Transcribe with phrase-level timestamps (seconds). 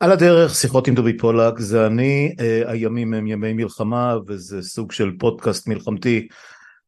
[0.00, 4.92] על הדרך, שיחות עם דובי פולק, זה אני, אה, הימים הם ימי מלחמה וזה סוג
[4.92, 6.28] של פודקאסט מלחמתי,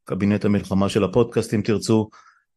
[0.05, 2.09] קבינט המלחמה של הפודקאסט אם תרצו.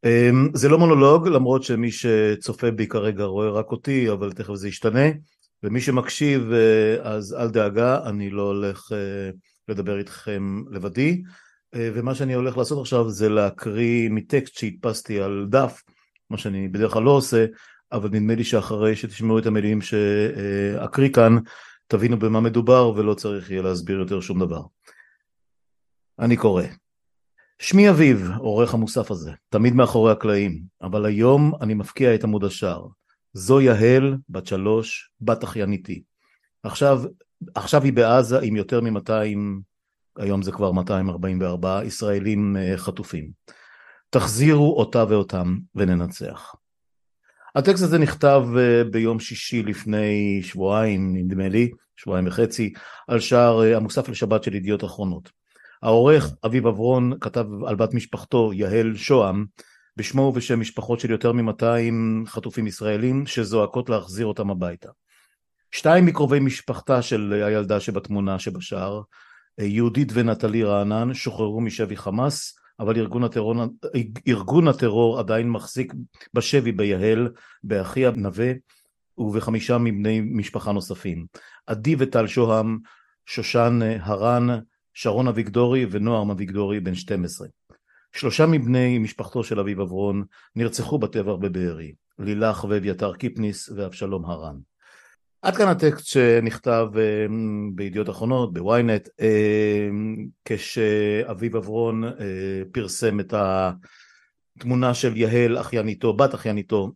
[0.05, 4.68] אה, זה לא מונולוג, למרות שמי שצופה בי כרגע רואה רק אותי, אבל תכף זה
[4.68, 5.05] ישתנה,
[5.63, 8.91] ומי שמקשיב אה, אז אל דאגה, אני לא הולך
[9.67, 11.23] לדבר איתכם לבדי,
[11.75, 15.83] ומה שאני הולך לעשות עכשיו זה להקריא מטקסט שהדפסתי על דף,
[16.29, 17.45] מה שאני בדרך כלל לא עושה,
[17.91, 21.38] אבל נדמה לי שאחרי שתשמעו את המילים שאקריא כאן,
[21.88, 24.61] תבינו במה מדובר ולא צריך יהיה להסביר יותר שום דבר.
[26.19, 26.63] אני קורא.
[27.60, 32.88] שמי אביב, עורך המוסף הזה, תמיד מאחורי הקלעים, אבל היום אני מפקיע את עמוד השער.
[33.33, 36.03] זו יהל, בת שלוש, בת אחייניתי.
[36.63, 37.02] עכשיו,
[37.55, 39.38] עכשיו היא בעזה עם יותר מ-200,
[40.17, 43.31] היום זה כבר 244 ישראלים אה, חטופים.
[44.09, 46.55] תחזירו אותה ואותם וננצח.
[47.55, 52.73] הטקסט הזה נכתב אה, ביום שישי לפני שבועיים, נדמה לי, שבועיים וחצי,
[53.08, 55.30] על שער אה, המוסף לשבת של ידיעות אחרונות.
[55.83, 59.45] העורך אביב אברון כתב על בת משפחתו יהל שוהם
[59.97, 64.89] בשמו ובשם משפחות של יותר מ-200 חטופים ישראלים שזועקות להחזיר אותם הביתה.
[65.71, 69.02] שתיים מקרובי משפחתה של הילדה שבתמונה שבשער,
[69.59, 73.55] אה, יהודית ונטלי רענן, שוחררו משבי חמאס אבל ארגון הטרור,
[74.27, 75.93] ארגון הטרור עדיין מחזיק
[76.33, 77.29] בשבי ביהל,
[77.63, 78.51] באחיה נווה
[79.17, 81.25] ובחמישה מבני משפחה נוספים.
[81.67, 82.79] עדי וטל שוהם,
[83.25, 84.47] שושן הרן,
[84.93, 87.47] שרון אביגדורי ונועם אביגדורי בן 12.
[88.15, 90.23] שלושה מבני משפחתו של אביב עברון
[90.55, 94.55] נרצחו בטבח בבארי, לילך ואביתר קיפניס ואבשלום הרן.
[95.41, 97.25] עד כאן הטקסט שנכתב אה,
[97.75, 99.89] בידיעות אחרונות, בוויינט, אה,
[100.45, 102.11] כשאביב עברון אה,
[102.72, 103.33] פרסם את
[104.58, 106.92] התמונה של יהל אחייניתו, בת אחייניתו,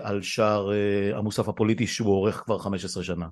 [0.00, 0.70] על שער
[1.14, 3.26] המוסף הפוליטי שהוא עורך כבר 15 שנה.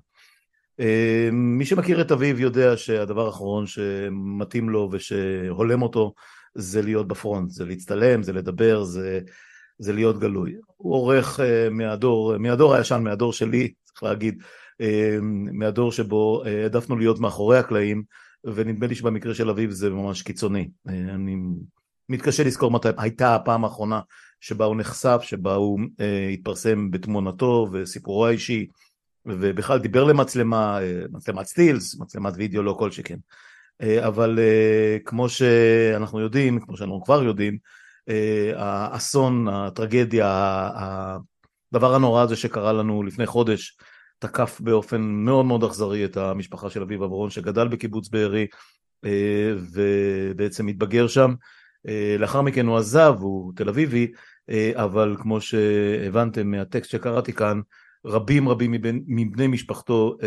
[1.31, 6.13] מי שמכיר את אביב יודע שהדבר האחרון שמתאים לו ושהולם אותו
[6.55, 9.19] זה להיות בפרונט, זה להצטלם, זה לדבר, זה,
[9.79, 10.55] זה להיות גלוי.
[10.77, 11.39] הוא עורך
[11.71, 14.43] מהדור, מהדור הישן, מהדור שלי, צריך להגיד,
[15.53, 18.03] מהדור שבו אה, העדפנו להיות מאחורי הקלעים,
[18.43, 20.69] ונדמה לי שבמקרה של אביב זה ממש קיצוני.
[20.89, 21.35] אה, אני
[22.09, 23.99] מתקשה לזכור מתי הייתה הפעם האחרונה
[24.39, 28.67] שבה הוא נחשף, שבה הוא אה, התפרסם בתמונתו וסיפורו האישי,
[29.25, 30.79] ובכלל דיבר למצלמה,
[31.11, 33.17] מצלמת סטילס, מצלמת וידאו, לא כל שכן.
[33.99, 34.39] אבל
[35.05, 37.57] כמו שאנחנו יודעים, כמו שאנחנו כבר יודעים,
[38.55, 40.69] האסון, הטרגדיה,
[41.73, 43.77] הדבר הנורא הזה שקרה לנו לפני חודש
[44.23, 48.47] תקף באופן מאוד מאוד אכזרי את המשפחה של אביב אברון שגדל בקיבוץ בארי
[49.05, 51.33] אה, ובעצם התבגר שם.
[51.87, 54.11] אה, לאחר מכן הוא עזב, הוא תל אביבי,
[54.49, 57.61] אה, אבל כמו שהבנתם מהטקסט שקראתי כאן,
[58.05, 60.17] רבים רבים מבין, מבני משפחתו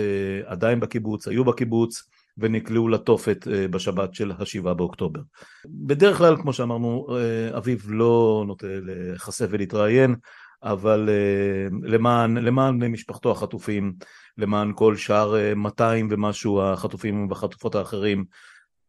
[0.47, 2.03] עדיין בקיבוץ, היו בקיבוץ
[2.39, 5.21] ונקלעו לתופת בשבת של השבעה באוקטובר.
[5.67, 7.07] בדרך כלל, כמו שאמרנו,
[7.57, 10.15] אביב לא נוטה להיחשף ולהתראיין,
[10.67, 13.93] אבל uh, למען, למען בני משפחתו החטופים,
[14.39, 18.25] למען כל שאר uh, 200 ומשהו החטופים והחטופות האחרים.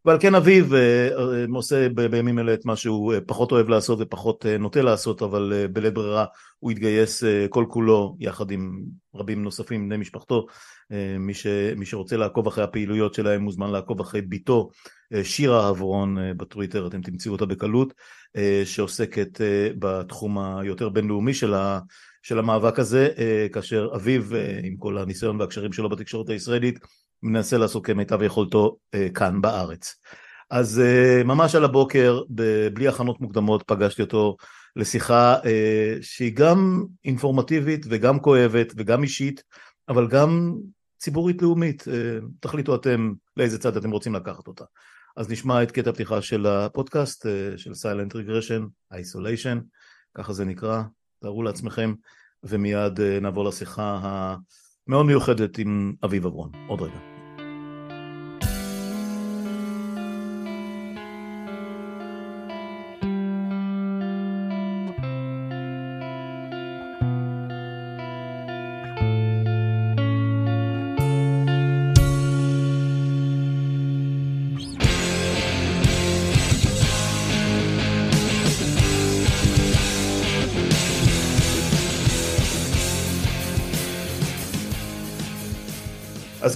[0.06, 4.82] ועל כן אביו uh, עושה בימים אלה את מה שהוא פחות אוהב לעשות ופחות נוטה
[4.82, 6.26] לעשות, אבל בלית ברירה
[6.60, 8.82] הוא התגייס כל כולו יחד עם
[9.16, 10.46] רבים נוספים בני משפחתו.
[11.20, 16.18] מי, ש, מי שרוצה לעקוב אחרי הפעילויות שלהם מוזמן לעקוב אחרי ביתו uh, שירה אברון
[16.18, 17.94] uh, בטוויטר, אתם תמצאו אותה בקלות.
[18.38, 21.80] אה, שעוסקת אה, בתחום היותר בינלאומי של, ה,
[22.22, 24.24] של המאבק הזה, אה, כאשר אביו,
[24.64, 26.80] עם כל הניסיון והקשרים שלו בתקשורת הישראלית,
[27.24, 28.78] מנסה לעשות כמיטב יכולתו
[29.14, 29.96] כאן בארץ.
[30.50, 30.82] אז
[31.26, 32.22] ממש על הבוקר,
[32.74, 34.38] בלי הכנות מוקדמות, פגשתי אותו
[34.76, 35.36] לשיחה
[36.02, 39.44] שהיא גם אינפורמטיבית וגם כואבת וגם אישית,
[39.90, 40.56] אבל גם
[40.98, 41.86] ציבורית לאומית.
[42.40, 44.64] תחליטו אתם לאיזה צד אתם רוצים לקחת אותה.
[45.18, 49.58] אז נשמע את קטע הפתיחה של הפודקאסט, אה, של Silent Regression, Isolation,
[50.18, 50.84] ככה זה נקרא,
[51.20, 51.94] תארו לעצמכם,
[52.44, 54.00] ומיד אה, נעבור לשיחה
[54.88, 56.52] המאוד מיוחדת עם אביב אברון.
[56.68, 57.17] עוד רגע.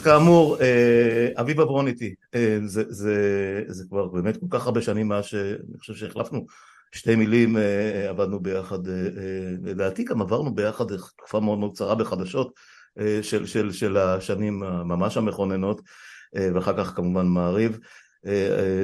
[0.03, 3.15] כאמור, אה, אביב אברון איתי, אה, זה, זה,
[3.67, 6.45] זה כבר באמת כל כך הרבה שנים מאז שאני חושב שהחלפנו
[6.91, 8.79] שתי מילים, אה, עבדנו ביחד,
[9.63, 10.85] לדעתי גם עברנו ביחד
[11.17, 12.71] תקופה מאוד מאוד קצרה בחדשות,
[13.21, 15.81] של, של, של השנים ממש המכוננות,
[16.53, 17.79] ואחר כך כמובן מעריב,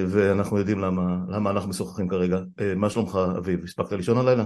[0.08, 2.40] ואנחנו יודעים למה, למה אנחנו משוחחים כרגע.
[2.76, 3.64] מה שלומך, אביב?
[3.64, 4.44] הספקת לישון הלילה?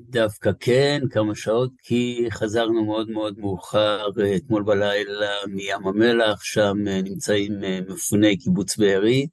[0.00, 4.06] דווקא כן, כמה שעות, כי חזרנו מאוד מאוד מאוחר
[4.36, 7.52] אתמול בלילה מים המלח, שם נמצאים
[7.88, 9.26] מפוני קיבוץ בארי,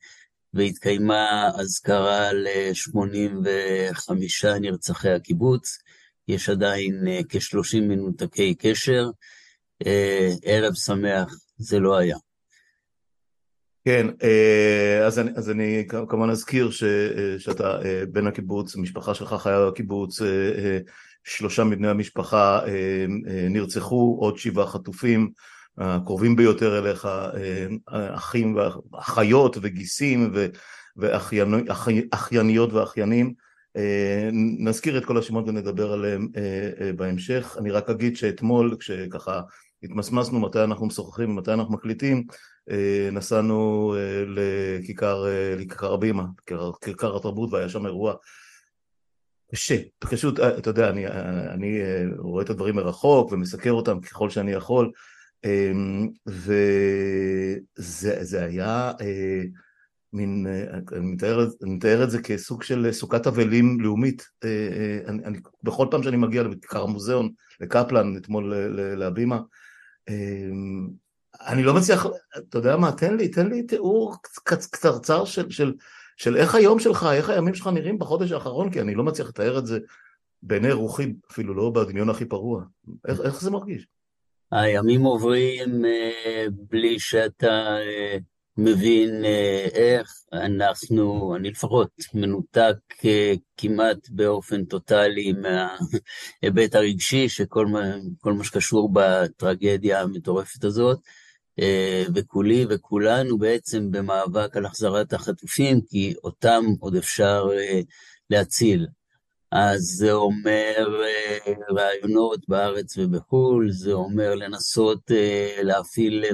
[0.53, 4.13] והתקיימה אזכרה ל-85
[4.61, 5.77] נרצחי הקיבוץ.
[6.27, 9.09] יש עדיין כ-30 מנותקי קשר.
[10.43, 12.17] ערב שמח זה לא היה.
[13.89, 19.13] כן, אה, אז אני, אז אני כמובן אזכיר ש, אה, שאתה אה, בן הקיבוץ, המשפחה
[19.13, 20.21] שלך חיה בקיבוץ,
[21.23, 22.59] שלושה מבני המשפחה
[23.49, 25.31] נרצחו, עוד שבעה חטופים,
[25.77, 27.07] הקרובים ביותר אליך,
[27.87, 28.57] אחים
[28.91, 30.33] ואחיות וגיסים
[30.97, 33.33] ואחייניות ואחיינים.
[34.59, 36.27] נזכיר את כל השמות ונדבר עליהם
[36.95, 37.55] בהמשך.
[37.59, 39.41] אני רק אגיד שאתמול, כשככה
[39.83, 42.23] התמסמסנו מתי אנחנו משוחחים ומתי אנחנו מקליטים,
[43.11, 46.25] נסענו אה, לכיכר, אה, לכיכר הבימה,
[46.81, 48.13] כיכר התרבות, והיה שם אירוע
[49.51, 51.07] קשה, פשוט, אתה יודע, אני,
[51.53, 51.81] אני
[52.17, 54.91] רואה את הדברים מרחוק ומסקר אותם ככל שאני יכול,
[57.77, 58.91] וזה היה
[60.13, 60.47] מין,
[60.91, 64.27] אני מתאר, אני מתאר את זה כסוג של סוכת אבלים לאומית.
[65.07, 67.29] אני, אני, בכל פעם שאני מגיע לכיכר המוזיאון,
[67.61, 68.53] לקפלן, אתמול
[68.95, 69.39] להבימה,
[71.47, 72.05] אני לא מצליח,
[72.37, 75.73] אתה יודע מה, תן לי, תן לי תיאור קצרצר של, של,
[76.17, 79.59] של איך היום שלך, איך הימים שלך נראים בחודש האחרון, כי אני לא מצליח לתאר
[79.59, 79.79] את זה
[80.43, 82.63] בעיני רוחי, אפילו לא בדמיון הכי פרוע.
[83.07, 83.87] איך, איך זה מרגיש?
[84.51, 88.17] הימים עוברים אה, בלי שאתה אה,
[88.57, 97.81] מבין אה, איך אנחנו, אני לפחות, מנותק אה, כמעט באופן טוטאלי מההיבט הרגשי, שכל מה,
[98.25, 100.99] מה שקשור בטרגדיה המטורפת הזאת.
[101.61, 107.81] אה, וכולי וכולנו בעצם במאבק על החזרת החטופים, כי אותם עוד אפשר אה,
[108.29, 108.87] להציל.
[109.51, 115.11] אז זה אומר אה, רעיונות בארץ ובחו"ל, זה אומר לנסות
[115.63, 116.25] להפעיל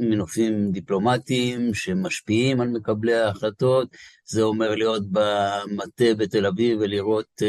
[0.00, 3.88] מנופים דיפלומטיים שמשפיעים על מקבלי ההחלטות,
[4.24, 7.42] זה אומר להיות במטה בתל אביב ולראות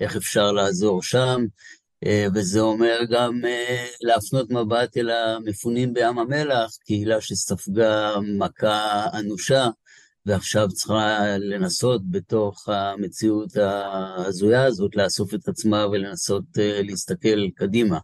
[0.00, 1.44] איך אפשר לעזור שם,
[2.34, 9.68] וזה אומר גם אה, להפנות מבט אל המפונים בים המלח, קהילה שספגה מכה אנושה,
[10.26, 17.98] ועכשיו צריכה לנסות בתוך המציאות ההזויה הזאת לאסוף את עצמה ולנסות אה, להסתכל קדימה.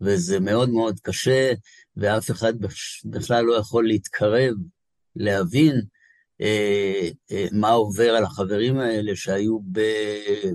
[0.00, 1.52] וזה מאוד מאוד קשה,
[1.96, 2.52] ואף אחד
[3.04, 4.54] בכלל לא יכול להתקרב,
[5.16, 5.80] להבין
[7.52, 9.58] מה עובר על החברים האלה שהיו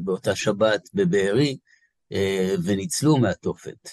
[0.04, 1.67] באותה שבת בבארי, אה,
[2.64, 3.90] וניצלו מהתופת.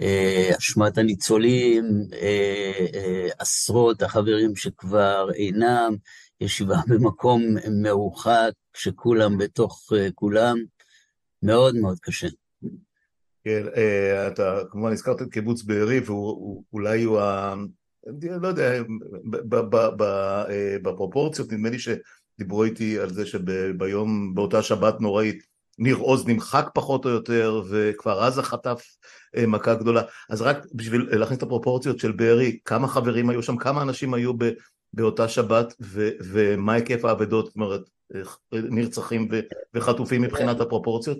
[0.00, 5.94] אה, אשמת הניצולים, אה, עשרות החברים שכבר אינם,
[6.40, 7.42] ישיבה במקום
[7.82, 10.56] מרוחק, שכולם בתוך כולם,
[11.42, 12.28] מאוד מאוד קשה.
[13.44, 13.62] כן,
[14.28, 17.54] אתה כמובן הזכרת את קיבוץ בארי, ואולי הוא ה...
[18.22, 18.82] לא יודע,
[20.82, 25.42] בפרופורציות, נדמה לי שדיברו איתי על זה שביום, באותה שבת נוראית,
[25.78, 28.84] ניר עוז נמחק פחות או יותר, וכבר עזה חטף
[29.36, 30.02] אה, מכה גדולה.
[30.30, 34.34] אז רק בשביל להכניס את הפרופורציות של בארי, כמה חברים היו שם, כמה אנשים היו
[34.38, 34.50] ב,
[34.92, 37.80] באותה שבת, ו, ומה היקף האבדות, זאת אומרת,
[38.14, 38.20] אה,
[38.52, 39.40] נרצחים ו,
[39.74, 41.18] וחטופים מבחינת הפרופורציות?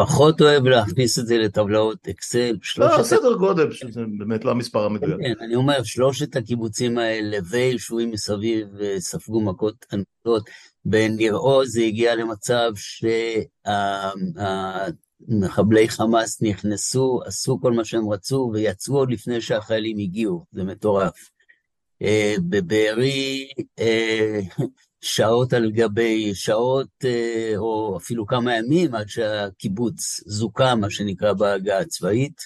[0.00, 2.56] פחות אוהב להכניס את זה לטבלאות אקסל.
[2.78, 5.16] לא, סדר גודל, זה באמת לא המספר המדויק.
[5.20, 10.50] כן, אני אומר, שלושת הקיבוצים האלה ויישובים מסביב אה, ספגו מכות ענקות.
[10.84, 12.72] בניר עוז זה הגיע למצב
[15.26, 21.30] שהמחבלי חמאס נכנסו, עשו כל מה שהם רצו ויצאו עוד לפני שהחיילים הגיעו, זה מטורף.
[22.02, 24.40] אה, בבארי אה,
[25.00, 31.78] שעות על גבי שעות, אה, או אפילו כמה ימים עד שהקיבוץ זוכה, מה שנקרא בעגה
[31.78, 32.40] הצבאית,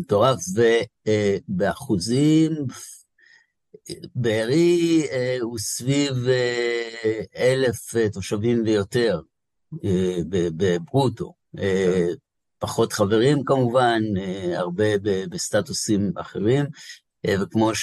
[0.00, 0.38] מטורף,
[1.48, 2.66] ובאחוזים
[4.14, 9.20] בארי אה, הוא סביב אה, אלף אה, תושבים ויותר
[10.56, 11.34] בברוטו.
[12.58, 14.02] פחות חברים כמובן,
[14.54, 14.84] הרבה
[15.30, 16.66] בסטטוסים אחרים,
[17.40, 17.74] וכמו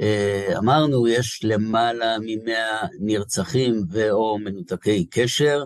[0.00, 5.64] שאמרנו, יש למעלה ממאה נרצחים ואו מנותקי קשר,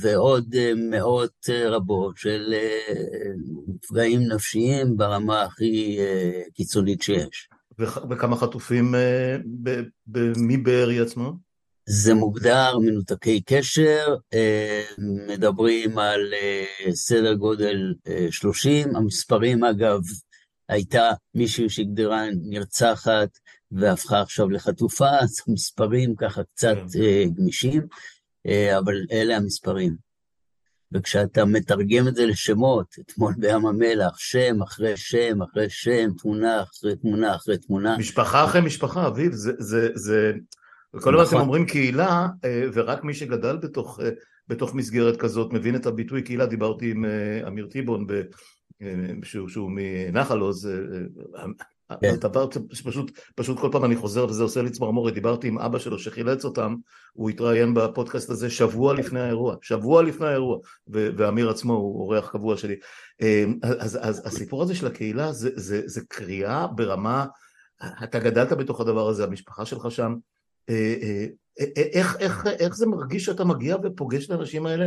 [0.00, 0.54] ועוד
[0.90, 2.54] מאות רבות של
[3.68, 5.98] נפגעים נפשיים ברמה הכי
[6.54, 7.48] קיצונית שיש.
[8.10, 9.36] וכמה חטופים אה,
[10.36, 11.32] מבארי עצמו?
[11.86, 14.16] זה מוגדר מנותקי קשר,
[15.28, 16.20] מדברים על
[16.92, 17.94] סדר גודל
[18.30, 20.00] 30, המספרים אגב,
[20.68, 23.38] הייתה מישהי שהגדירה נרצחת
[23.72, 27.30] והפכה עכשיו לחטופה, אז המספרים ככה קצת כן.
[27.36, 27.86] גמישים,
[28.76, 29.96] אבל אלה המספרים.
[30.94, 36.96] וכשאתה מתרגם את זה לשמות, אתמול בים המלח, שם אחרי שם אחרי שם, תמונה אחרי
[36.96, 37.98] תמונה אחרי תמונה.
[37.98, 40.32] משפחה אחרי משפחה, אביב, זה, זה, זה...
[40.94, 41.36] וכל הזמן נכון.
[41.36, 44.10] אתם אומרים קהילה, אה, ורק מי שגדל בתוך, אה,
[44.48, 48.06] בתוך מסגרת כזאת מבין את הביטוי קהילה, דיברתי עם אה, אמיר טיבון,
[49.22, 50.68] שהוא, שהוא מנחל עוז,
[52.00, 52.16] כן.
[52.16, 55.98] דבר שפשוט פשוט כל פעם אני חוזר וזה עושה לי צמרמורת, דיברתי עם אבא שלו
[55.98, 56.74] שחילץ אותם,
[57.12, 62.56] הוא התראיין בפודקאסט הזה שבוע לפני האירוע, שבוע לפני האירוע, ואמיר עצמו הוא אורח קבוע
[62.56, 62.76] שלי.
[63.20, 67.26] אמ, אז, אז הסיפור הזה של הקהילה זה, זה, זה קריאה ברמה,
[68.04, 70.14] אתה גדלת בתוך הדבר הזה, המשפחה שלך שם,
[70.70, 71.26] אה, אה,
[71.60, 74.86] אה, איך, איך, איך זה מרגיש שאתה מגיע ופוגש את האנשים האלה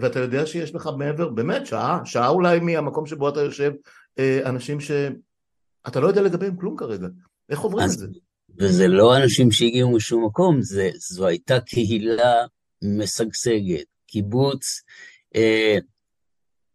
[0.00, 3.72] ואתה יודע שיש לך מעבר, באמת שעה, שעה אולי מהמקום שבו אתה יושב,
[4.44, 4.90] אנשים ש...
[5.88, 7.06] אתה לא יודע לגביהם כלום כרגע.
[7.50, 8.06] איך עוברים את זה?
[8.58, 12.46] וזה לא אנשים שהגיעו משום מקום, זה, זו הייתה קהילה
[12.82, 13.84] משגשגת.
[14.08, 14.82] קיבוץ
[15.36, 15.76] אה,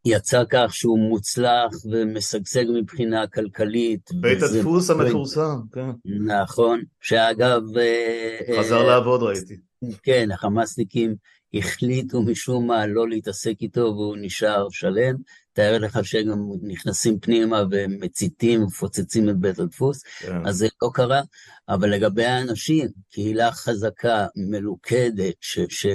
[0.05, 4.09] יצא כך שהוא מוצלח ומשגשג מבחינה כלכלית.
[4.13, 5.89] בית הדפוס המפורסם, כן.
[6.25, 7.61] נכון, שאגב...
[7.77, 9.57] אה, חזר אה, לעבוד ראיתי.
[10.03, 11.15] כן, החמאסניקים
[11.53, 15.15] החליטו משום מה לא להתעסק איתו והוא נשאר שלם.
[15.53, 20.47] תאר לך שגם נכנסים פנימה ומציתים ופוצצים את בית הדפוס, כן.
[20.47, 21.21] אז זה לא קרה.
[21.69, 25.85] אבל לגבי האנשים, קהילה חזקה, מלוכדת, ש, ש,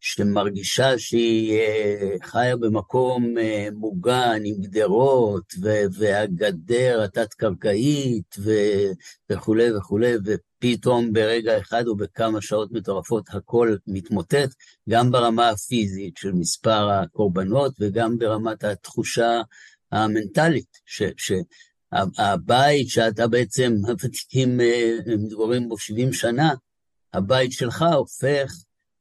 [0.00, 5.54] שמרגישה שהיא אה, חיה במקום אה, מוגן עם גדרות
[5.92, 8.36] והגדר התת-קרקעית
[9.30, 10.14] וכולי וכולי,
[10.58, 14.54] ופתאום ברגע אחד או בכמה שעות מטורפות הכל מתמוטט,
[14.88, 19.40] גם ברמה הפיזית של מספר הקורבנות וגם ברמת התחושה
[19.92, 26.54] המנטלית, ש, שהבית שאתה בעצם, הוותיקים אה, מתגוררים בו 70 שנה,
[27.12, 28.52] הבית שלך הופך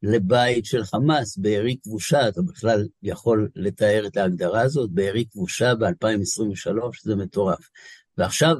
[0.04, 6.70] לבית של חמאס, בארי כבושה, אתה בכלל יכול לתאר את ההגדרה הזאת, בארי כבושה ב-2023,
[7.04, 7.70] זה מטורף.
[8.18, 8.56] ועכשיו,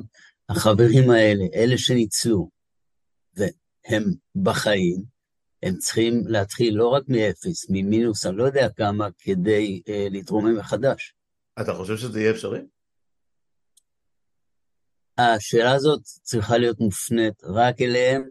[0.50, 2.57] החברים האלה, אלה שניצלו,
[3.90, 4.04] והם
[4.36, 5.04] בחיים,
[5.64, 11.14] הם צריכים להתחיל לא רק מאפס, ממינוס, אני לא יודע כמה, כדי אה, להתרומם מחדש.
[11.62, 12.60] אתה חושב שזה יהיה אפשרי?
[15.18, 18.24] השאלה הזאת צריכה להיות מופנית רק אליהם,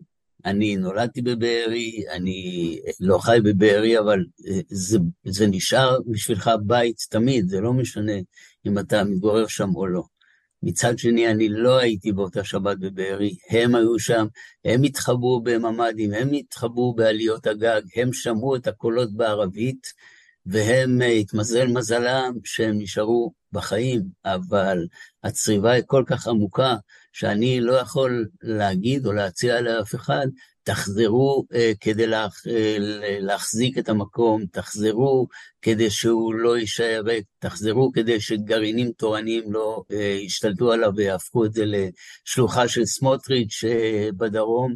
[0.45, 7.49] אני נולדתי בבארי, אני לא חי בבארי, אבל אה, זה, זה נשאר בשבילך בית תמיד,
[7.49, 8.13] זה לא משנה
[8.67, 10.03] אם אתה מתגורר שם או לא.
[10.67, 14.27] מצד שני, אני לא הייתי באותה שבת בבארי, הם היו שם,
[14.65, 19.87] הם התחבאו בממ"דים, הם התחבאו בעליות הגג, הם שמעו את הקולות בערבית,
[20.47, 24.87] והם, אה, התמזל מזלם שהם נשארו בחיים, אבל
[25.25, 26.77] הצריבה היא כל כך עמוקה,
[27.13, 30.27] שאני לא יכול להגיד או להציע לאף אחד,
[30.67, 32.51] תחזרו uh, כדי להח, uh,
[33.21, 35.27] להחזיק את המקום, תחזרו
[35.63, 41.53] כדי שהוא לא יישאר ריק, תחזרו כדי שגרעינים תורניים לא uh, ישתלטו עליו ויהפכו את
[41.53, 44.75] זה לשלוחה של סמוטריץ' uh, בדרום.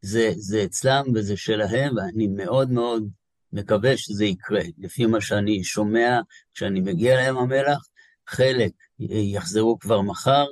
[0.00, 3.08] זה, זה אצלם וזה שלהם, ואני מאוד מאוד
[3.52, 4.62] מקווה שזה יקרה.
[4.78, 6.20] לפי מה שאני שומע
[6.54, 7.88] כשאני מגיע לים המלח,
[8.28, 10.46] חלק יחזרו כבר מחר,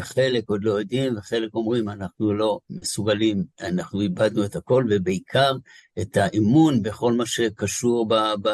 [0.00, 5.52] חלק עוד לא יודעים, וחלק אומרים, אנחנו לא מסוגלים, אנחנו איבדנו את הכל, ובעיקר
[6.00, 8.48] את האמון בכל מה שקשור ב, ב,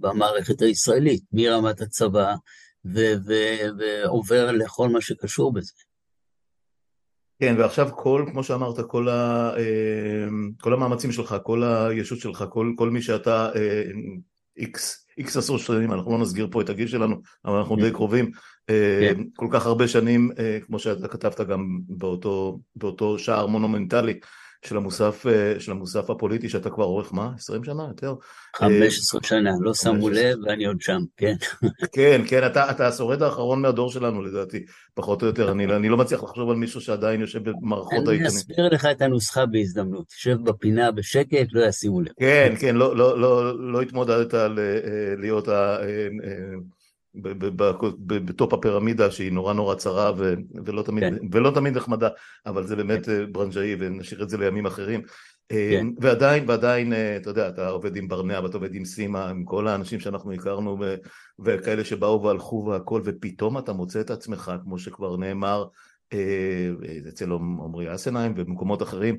[0.00, 2.34] במערכת הישראלית, מרמת הצבא,
[2.84, 3.32] ו, ו,
[3.78, 5.72] ועובר לכל מה שקשור בזה.
[7.40, 10.26] כן, ועכשיו כל, כמו שאמרת, כל, ה, אה,
[10.60, 13.50] כל המאמצים שלך, כל הישות שלך, כל, כל מי שאתה
[14.56, 17.92] איקס, איקס עשרות שנים, אנחנו לא נסגיר פה את הגיל שלנו, אבל אנחנו די כן.
[17.92, 18.30] קרובים, אה,
[18.66, 19.22] כן.
[19.36, 24.20] כל כך הרבה שנים, אה, כמו שאתה כתבת גם באותו, באותו שער מונומנטלי
[24.64, 27.32] של המוסף, אה, של המוסף הפוליטי, שאתה כבר עורך מה?
[27.36, 27.82] 20 שנה?
[27.88, 28.14] יותר?
[28.56, 31.34] 15 שנה, לא שמו לב ואני עוד שם, כן.
[31.92, 35.96] כן, כן, אתה, אתה השורד האחרון מהדור שלנו לדעתי, פחות או יותר, אני, אני לא
[35.96, 38.20] מצליח לחשוב על מישהו שעדיין יושב במערכות העיתונים.
[38.20, 42.12] אני אסביר לך את הנוסחה בהזדמנות, תשב בפינה בשקט, לא ישימו לב.
[42.20, 44.34] כן, כן, לא, לא, לא, לא התמודדת
[45.18, 45.76] להיות ה...
[48.06, 51.14] ב top הפירמידה שהיא נורא נורא צרה ו, ולא, תמיד, כן.
[51.32, 52.08] ולא תמיד נחמדה,
[52.46, 53.12] אבל זה באמת כן.
[53.12, 55.02] אה, ברנז'אי ונשאיר את זה לימים אחרים.
[55.52, 55.86] אה, כן.
[56.00, 59.68] ועדיין, ועדיין, אה, אתה יודע, אתה עובד עם ברנע ואתה עובד עם סימה, עם כל
[59.68, 60.94] האנשים שאנחנו הכרנו ו,
[61.38, 65.66] וכאלה שבאו והלכו והכל, ופתאום אתה מוצא את עצמך, כמו שכבר נאמר,
[67.08, 69.16] אצל עמרי אסנהיים ובמקומות אחרים,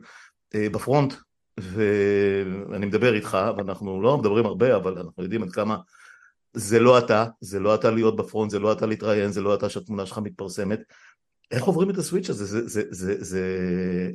[0.55, 1.13] ב front,
[1.57, 5.77] ואני מדבר איתך, ואנחנו לא מדברים הרבה, אבל אנחנו יודעים עד כמה
[6.57, 9.69] זה לא אתה, זה לא אתה להיות בפרונט, זה לא אתה להתראיין, זה לא אתה
[9.69, 10.79] שהתמונה שלך מתפרסמת.
[11.51, 12.45] איך עוברים את הסוויץ' הזה?
[12.45, 13.57] זה, זה, זה, זה,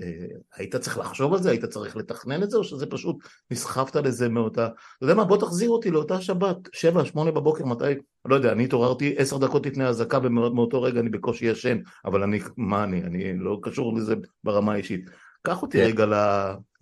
[0.02, 1.50] אה, היית צריך לחשוב על זה?
[1.50, 2.56] היית צריך לתכנן את זה?
[2.56, 3.16] או שזה פשוט
[3.50, 4.66] נסחפת לזה מאותה...
[4.66, 5.24] אתה יודע מה?
[5.24, 7.84] בוא תחזיר אותי לאותה שבת, שבע, שמונה בבוקר, מתי?
[8.24, 12.40] לא יודע, אני התעוררתי עשר דקות לפני האזעקה ומאותו רגע אני בקושי ישן, אבל אני,
[12.56, 13.02] מה אני?
[13.02, 15.10] אני לא קשור לזה ברמה האישית.
[15.42, 15.84] קח אותי כן.
[15.84, 16.06] רגע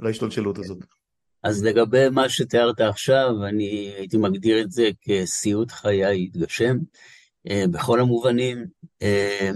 [0.01, 1.00] להשתלשלות הזאת.
[1.43, 6.77] אז לגבי מה שתיארת עכשיו, אני הייתי מגדיר את זה כסיוט חיי התגשם,
[7.51, 8.67] אה, בכל המובנים.
[9.03, 9.51] אה,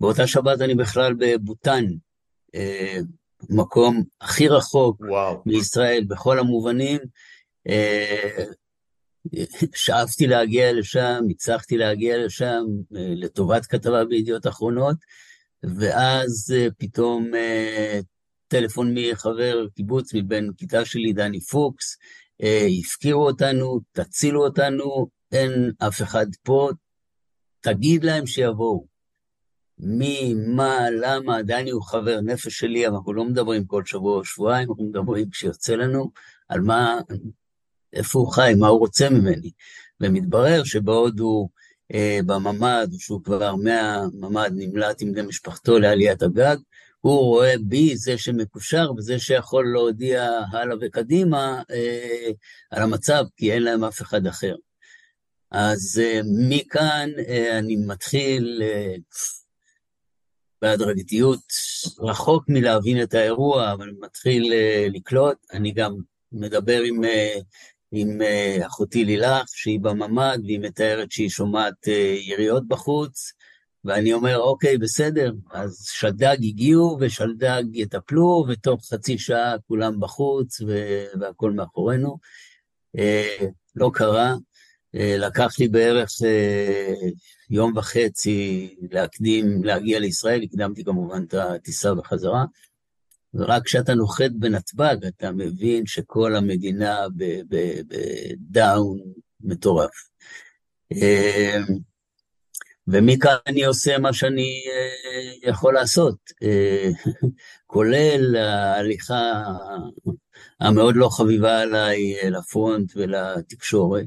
[0.00, 1.84] באותה שבת אני בכלל בבוטן,
[2.54, 2.98] אה,
[3.50, 5.42] מקום הכי רחוק וואו.
[5.46, 6.98] מישראל בכל המובנים.
[9.74, 14.96] שאפתי להגיע לשם, הצלחתי להגיע לשם לטובת כתבה בידיעות אחרונות,
[15.62, 17.30] ואז פתאום
[18.48, 21.96] טלפון מחבר קיבוץ מבין כיתה שלי, דני פוקס,
[22.42, 26.70] אה, הפקירו אותנו, תצילו אותנו, אין אף אחד פה,
[27.60, 28.86] תגיד להם שיבואו.
[29.78, 34.24] מי, מה, למה, דני הוא חבר נפש שלי, אבל אנחנו לא מדברים כל שבוע או
[34.24, 36.10] שבועיים, אנחנו מדברים כשיוצא לנו
[36.48, 37.00] על מה,
[37.92, 39.50] איפה הוא חי, מה הוא רוצה ממני.
[40.00, 41.48] ומתברר שבעוד הוא
[41.94, 46.56] אה, בממ"ד, שהוא כבר מהממ"ד נמלט עם בני משפחתו לעליית הגג,
[47.10, 52.30] הוא רואה בי זה שמקושר וזה שיכול להודיע הלאה וקדימה אה,
[52.70, 54.54] על המצב, כי אין להם אף אחד אחר.
[55.50, 58.94] אז אה, מכאן אה, אני מתחיל אה,
[60.62, 61.40] בהדרגתיות,
[62.00, 65.36] רחוק מלהבין את האירוע, אבל מתחיל אה, לקלוט.
[65.52, 65.96] אני גם
[66.32, 67.38] מדבר עם, אה,
[67.92, 73.32] עם אה, אחותי לילך, שהיא בממ"ד, והיא מתארת שהיא שומעת אה, יריות בחוץ.
[73.84, 80.60] ואני אומר, אוקיי, בסדר, אז שלדג הגיעו ושלדג יטפלו, ותוך חצי שעה כולם בחוץ
[81.20, 82.18] והכול מאחורינו.
[82.98, 84.34] אה, לא קרה,
[84.94, 86.94] אה, לקח לי בערך אה,
[87.50, 92.44] יום וחצי להקדים, להגיע לישראל, הקדמתי כמובן את הטיסה בחזרה.
[93.34, 97.06] ורק כשאתה נוחת בנתב"ג, אתה מבין שכל המדינה
[97.88, 98.98] בדאון
[99.40, 99.90] מטורף.
[102.92, 107.10] ומכאן אני עושה מה שאני uh, יכול לעשות, uh,
[107.66, 109.44] כולל ההליכה
[110.60, 114.06] המאוד לא חביבה עליי uh, לפרונט ולתקשורת,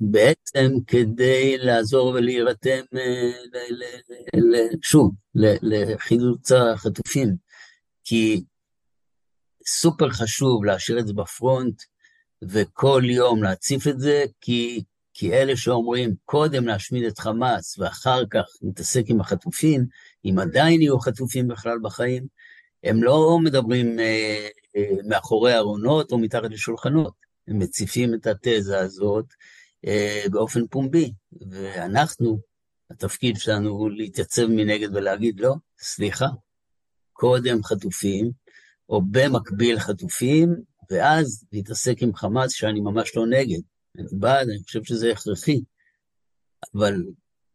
[0.00, 2.80] בעצם כדי לעזור ולהירתם,
[4.82, 7.36] שוב, לחילוץ החטופים,
[8.04, 8.44] כי
[9.66, 11.82] סופר חשוב להשאיר את זה בפרונט,
[12.42, 14.82] וכל יום להציף את זה, כי
[15.18, 19.86] כי אלה שאומרים קודם להשמיד את חמאס ואחר כך נתעסק עם החטופים,
[20.24, 22.26] אם עדיין יהיו חטופים בכלל בחיים,
[22.84, 27.12] הם לא מדברים אה, אה, מאחורי ארונות או מתחת לשולחנות,
[27.48, 29.24] הם מציפים את התזה הזאת
[29.86, 31.12] אה, באופן פומבי,
[31.50, 32.38] ואנחנו,
[32.90, 36.26] התפקיד שלנו הוא להתייצב מנגד ולהגיד לא, סליחה,
[37.12, 38.30] קודם חטופים,
[38.88, 40.54] או במקביל חטופים,
[40.90, 43.60] ואז להתעסק עם חמאס שאני ממש לא נגד.
[44.12, 45.60] בעד, אני חושב שזה הכרחי,
[46.74, 46.94] אבל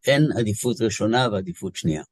[0.07, 2.03] אין עדיפות ראשונה ועדיפות שנייה.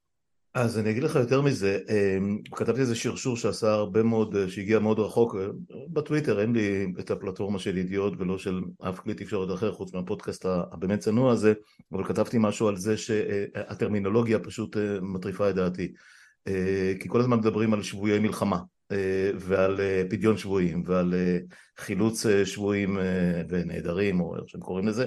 [0.54, 5.00] אז אני אגיד לך יותר מזה, אמ, כתבתי איזה שרשור שעשה הרבה מאוד, שהגיע מאוד
[5.00, 5.36] רחוק,
[5.88, 10.46] בטוויטר אין לי את הפלטפורמה של ידיעות ולא של אף כלי תקשורת אחר חוץ מהפודקאסט
[10.46, 11.54] הבאמת צנוע הזה,
[11.92, 15.94] אבל כתבתי משהו על זה שהטרמינולוגיה פשוט אה, מטריפה את דעתי,
[16.48, 18.62] אה, כי כל הזמן מדברים על שבויי מלחמה, אה,
[19.40, 21.38] ועל אה, פדיון שבויים ועל אה,
[21.78, 23.00] חילוץ שבויים
[23.50, 25.06] ונעדרים או איך שהם קוראים לזה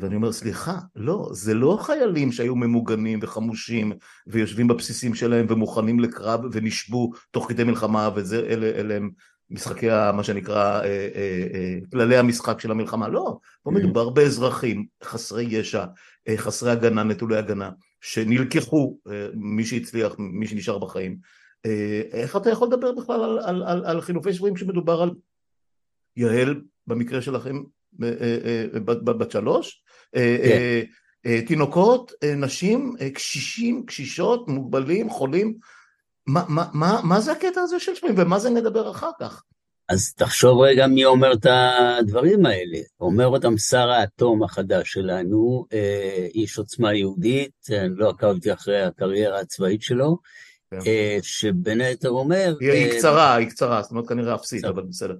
[0.00, 3.92] ואני אומר סליחה לא זה לא חיילים שהיו ממוגנים וחמושים
[4.26, 9.10] ויושבים בבסיסים שלהם ומוכנים לקרב ונשבו תוך כדי מלחמה וזה אלה, אלה הם
[9.50, 10.80] משחקי מה שנקרא
[11.92, 13.74] כללי המשחק של המלחמה לא פה mm.
[13.74, 15.84] מדובר באזרחים חסרי ישע
[16.36, 18.98] חסרי הגנה נטולי הגנה שנלקחו
[19.34, 21.45] מי שהצליח מי שנשאר בחיים אה,
[22.12, 25.10] איך אתה יכול לדבר בכלל על, על, על, על חילופי שבויים כשמדובר על
[26.16, 27.62] יעל במקרה שלכם
[28.02, 28.08] אה,
[28.74, 31.40] אה, בת שלוש, כן.
[31.46, 35.58] תינוקות, נשים, קשישים, קשישות, מוגבלים, חולים,
[36.26, 39.42] מה, מה, מה, מה זה הקטע הזה של שבויים ומה זה נדבר אחר כך?
[39.88, 42.78] אז תחשוב רגע מי אומר את הדברים האלה.
[43.00, 45.66] אומר אותם שר האטום החדש שלנו,
[46.34, 50.06] איש עוצמה יהודית, אני לא עקבתי אחרי הקריירה הצבאית שלו.
[50.06, 50.16] אה,
[51.22, 52.54] שבין היתר אומר...
[52.60, 55.16] היא אה, קצרה, היא קצרה, זאת אומרת כנראה אפסית, אבל בסדר.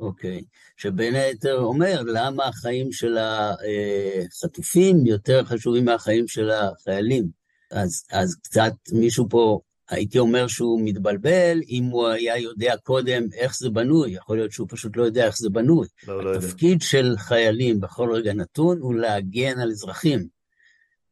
[0.00, 0.44] אוקיי,
[0.76, 7.28] שבין היתר אומר למה החיים של החטופים יותר חשובים מהחיים של החיילים.
[7.70, 9.60] אז, אז קצת מישהו פה
[9.90, 14.66] הייתי אומר שהוא מתבלבל אם הוא היה יודע קודם איך זה בנוי, יכול להיות שהוא
[14.70, 15.86] פשוט לא יודע איך זה בנוי.
[16.08, 16.84] לא, לא התפקיד יודע.
[16.84, 20.26] של חיילים בכל רגע נתון הוא להגן על אזרחים.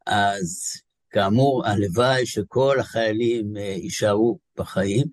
[0.07, 0.73] אז
[1.17, 5.07] כאמור, הלוואי שכל החיילים אה, יישארו בחיים,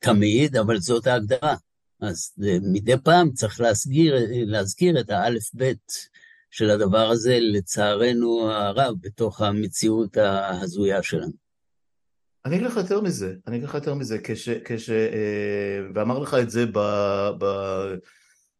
[0.00, 1.54] תמיד, אבל זאת ההגדרה.
[2.00, 5.92] אז אה, מדי פעם צריך להזכיר, להזכיר את האלף-בית
[6.50, 11.32] של הדבר הזה, לצערנו הרב, בתוך המציאות ההזויה שלנו.
[12.44, 14.48] אני אגיד לך יותר מזה, אני אגיד לך יותר מזה, כש...
[14.48, 16.64] כש אה, ואמר לך את זה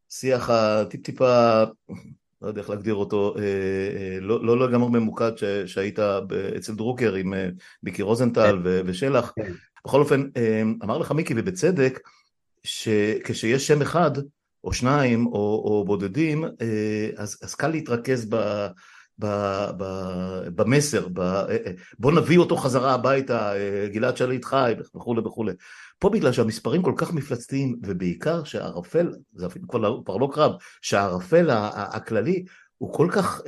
[0.09, 1.65] בשיח הטיפ-טיפה,
[2.43, 5.33] לא יודע איך להגדיר אותו, אה, אה, לא, לא לגמרי ממוקד
[5.67, 5.99] שהיית
[6.57, 7.35] אצל דרוקר עם
[7.83, 8.83] מיקי רוזנטל כן.
[8.87, 9.33] ושלח.
[9.37, 9.53] כן.
[9.85, 10.29] בכל אופן,
[10.85, 12.01] אמר לך מיקי, ובצדק,
[12.65, 14.11] שכשיש שם אחד,
[14.65, 16.45] או שניים, או, או בודדים,
[17.17, 18.67] אז, אז קל להתרכז ב...
[20.55, 21.57] במסר, אה, אה,
[21.99, 25.53] בוא נביא אותו חזרה הביתה, אה, גלעד שליט חי וכולי וכולי.
[25.99, 30.53] פה בגלל שהמספרים כל כך מפלצתיים, ובעיקר שהערפל, זה אפילו כבר, לא, לא קרב,
[30.83, 32.45] שהערפל הכללי
[32.79, 33.43] הוא כל כך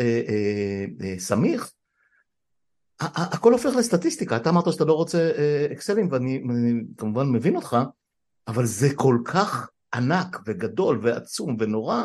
[1.18, 1.72] סמיך,
[3.00, 4.36] הכל הופך לסטטיסטיקה.
[4.36, 5.30] אתה אמרת שאתה לא רוצה
[5.72, 6.42] אקסלים, ואני
[6.96, 7.76] כמובן מבין אותך,
[8.48, 12.04] אבל זה כל כך ענק וגדול ועצום ונורא,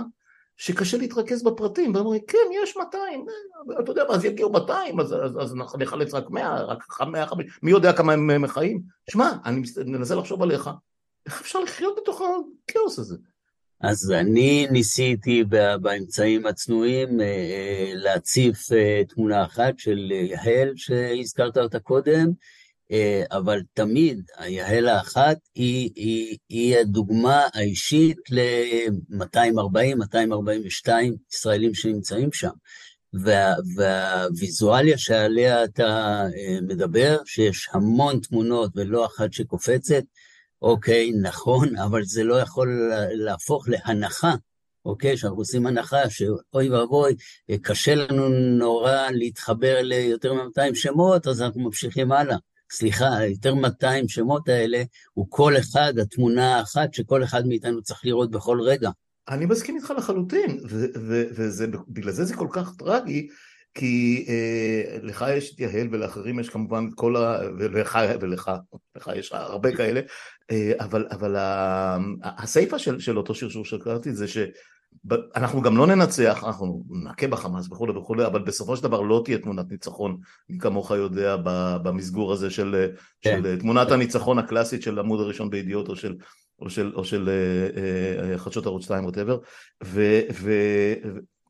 [0.58, 3.26] שקשה להתרכז בפרטים, ואומרים, כן, יש 200,
[3.80, 7.26] אתה יודע מה, אז יגיעו 200, אז, אז, אז נחלץ רק 100, רק 100,
[7.64, 8.82] מי יודע כמה הם חיים?
[9.10, 10.70] שמע, אני מנסה לחשוב עליך,
[11.26, 12.22] איך אפשר לחיות בתוך
[12.70, 13.16] הכאוס הזה?
[13.82, 15.44] אז אני ניסיתי
[15.82, 22.34] באמצעים הצנועים אה, אה, להציף אה, תמונה אחת של יהל שהזכרת אותה קודם, אה,
[23.32, 30.90] אבל תמיד היהל האחת היא, היא, היא הדוגמה האישית ל-240-242
[31.32, 32.52] ישראלים שנמצאים שם.
[33.14, 40.04] וה, והוויזואליה שעליה אתה אה, מדבר, שיש המון תמונות ולא אחת שקופצת,
[40.62, 44.36] אוקיי, נכון, אבל זה לא יכול להפוך להנחה,
[44.86, 47.16] אוקיי, שאנחנו עושים הנחה שאוי ואבוי,
[47.62, 52.38] קשה לנו נורא להתחבר ליותר מ-200 שמות, אז אנחנו ממשיכים הלאה.
[52.76, 54.84] סליחה, יותר 200 שמות האלה,
[55.14, 58.90] הוא כל אחד, התמונה האחת שכל אחד מאיתנו צריך לראות בכל רגע.
[59.30, 60.60] אני מסכים איתך לחלוטין,
[60.96, 63.28] ובגלל זה זה כל כך טרגי,
[63.74, 67.40] כי אה, לך יש את יהל ולאחרים יש כמובן כל ה...
[67.60, 68.52] ולך, ולך,
[68.96, 70.02] לך יש הרבה כאלה,
[70.52, 71.36] אה, אבל, אבל
[72.24, 74.38] הסיפה של, של אותו שרשור שקראתי זה ש...
[75.36, 79.38] אנחנו גם לא ננצח, אנחנו נכה בחמאס וכולי וכולי, אבל בסופו של דבר לא תהיה
[79.38, 80.18] תמונת ניצחון,
[80.50, 81.36] מי כמוך יודע,
[81.84, 82.90] במסגור הזה של,
[83.22, 83.42] כן.
[83.44, 86.16] של תמונת הניצחון הקלאסית של עמוד הראשון בידיעות או של,
[86.60, 89.38] או של, או של אה, אה, חדשות ערוץ 2 ווטאבר,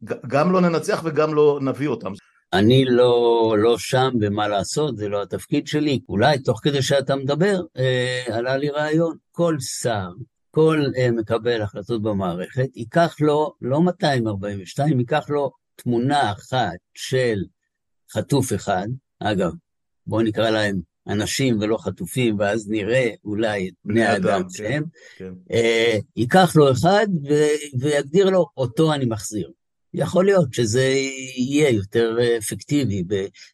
[0.07, 2.11] וגם לא ננצח וגם לא נביא אותם.
[2.53, 5.99] אני לא, לא שם במה לעשות, זה לא התפקיד שלי.
[6.09, 9.17] אולי תוך כדי שאתה מדבר, אה, עלה לי רעיון.
[9.31, 10.09] כל שר,
[10.51, 17.43] כל uh, מקבל החלטות במערכת, ייקח לו, לא 242, ייקח לו תמונה אחת של
[18.11, 18.87] חטוף אחד,
[19.19, 19.51] אגב,
[20.07, 24.83] בואו נקרא להם אנשים ולא חטופים, ואז נראה אולי את בני האדם כן, שהם,
[25.17, 25.33] כן.
[25.51, 29.49] Uh, ייקח לו אחד ו- ויגדיר לו, אותו אני מחזיר.
[29.93, 30.93] יכול להיות שזה
[31.37, 33.03] יהיה יותר אפקטיבי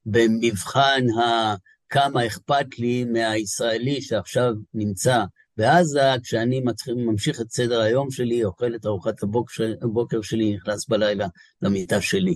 [0.05, 1.55] במבחן ה...
[1.89, 5.23] כמה אכפת לי מהישראלי שעכשיו נמצא
[5.57, 9.23] בעזה, כשאני מתחיל, ממשיך את סדר היום שלי, אוכל את ארוחת
[9.81, 11.27] הבוקר, שלי, נכנס בלילה
[11.61, 12.35] למיטה שלי.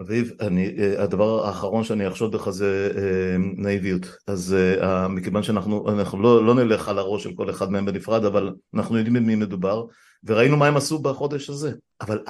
[0.00, 4.06] אביב, אני, אה, הדבר האחרון שאני אחשוד לך זה אה, נאיביות.
[4.26, 8.54] אז אה, מכיוון שאנחנו לא, לא נלך על הראש של כל אחד מהם בנפרד, אבל
[8.74, 9.84] אנחנו יודעים במי מדובר,
[10.24, 11.72] וראינו מה הם עשו בחודש הזה.
[12.00, 12.22] אבל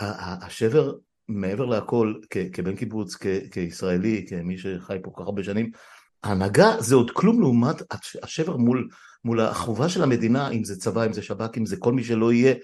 [0.42, 0.92] השבר,
[1.28, 2.14] מעבר להכל,
[2.52, 3.16] כבן קיבוץ,
[3.50, 5.70] כישראלי, כמי שחי פה כל כך הרבה שנים,
[6.24, 7.82] ההנהגה זה עוד כלום לעומת
[8.22, 8.88] השבר מול
[9.24, 12.32] מול החובה של המדינה, אם זה צבא, אם זה שב"כ, אם זה כל מי שלא
[12.32, 12.54] יהיה,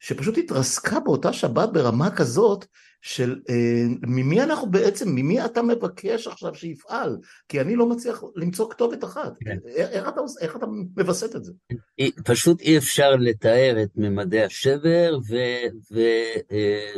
[0.00, 2.64] שפשוט התרסקה באותה שבת ברמה כזאת
[3.06, 7.18] של אה, ממי אנחנו בעצם, ממי אתה מבקש עכשיו שיפעל?
[7.48, 9.32] כי אני לא מצליח למצוא כתובת אחת.
[9.40, 9.58] כן.
[9.66, 10.66] איך, איך, אתה, איך אתה
[10.96, 11.52] מווסת את זה?
[12.24, 15.18] פשוט אי אפשר לתאר את ממדי השבר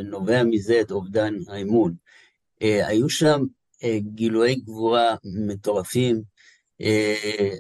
[0.02, 1.94] ונובע אה, מזה את אובדן האמון.
[2.62, 3.40] אה, היו שם
[3.84, 6.22] אה, גילויי גבורה מטורפים, אה,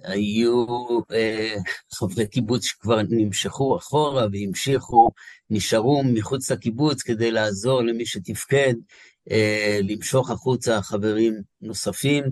[0.04, 0.66] היו
[1.12, 1.54] אה,
[1.94, 5.10] חברי קיבוץ שכבר נמשכו אחורה והמשיכו,
[5.50, 8.74] נשארו מחוץ לקיבוץ כדי לעזור למי שתפקד,
[9.30, 12.24] אה, למשוך החוצה חברים נוספים.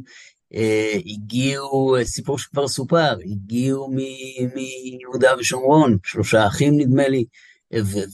[1.06, 3.88] הגיעו, סיפור שכבר סופר, הגיעו
[4.54, 7.24] מיהודה ושומרון, שלושה אחים נדמה לי,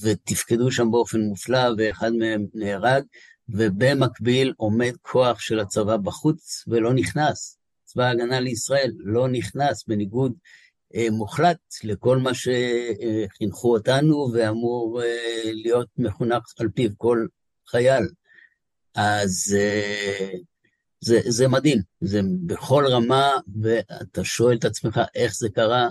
[0.02, 3.02] ותפקדו שם באופן מופלא, ואחד מהם נהרג,
[3.48, 7.61] ובמקביל עומד כוח של הצבא בחוץ ולא נכנס.
[7.92, 10.32] צבא ההגנה לישראל לא נכנס בניגוד
[11.10, 15.00] מוחלט לכל מה שחינכו אותנו ואמור
[15.44, 17.26] להיות מחונך על פיו כל
[17.68, 18.04] חייל.
[18.94, 19.56] אז
[21.00, 23.30] זה, זה מדהים, זה בכל רמה,
[23.62, 25.88] ואתה שואל את עצמך איך זה קרה,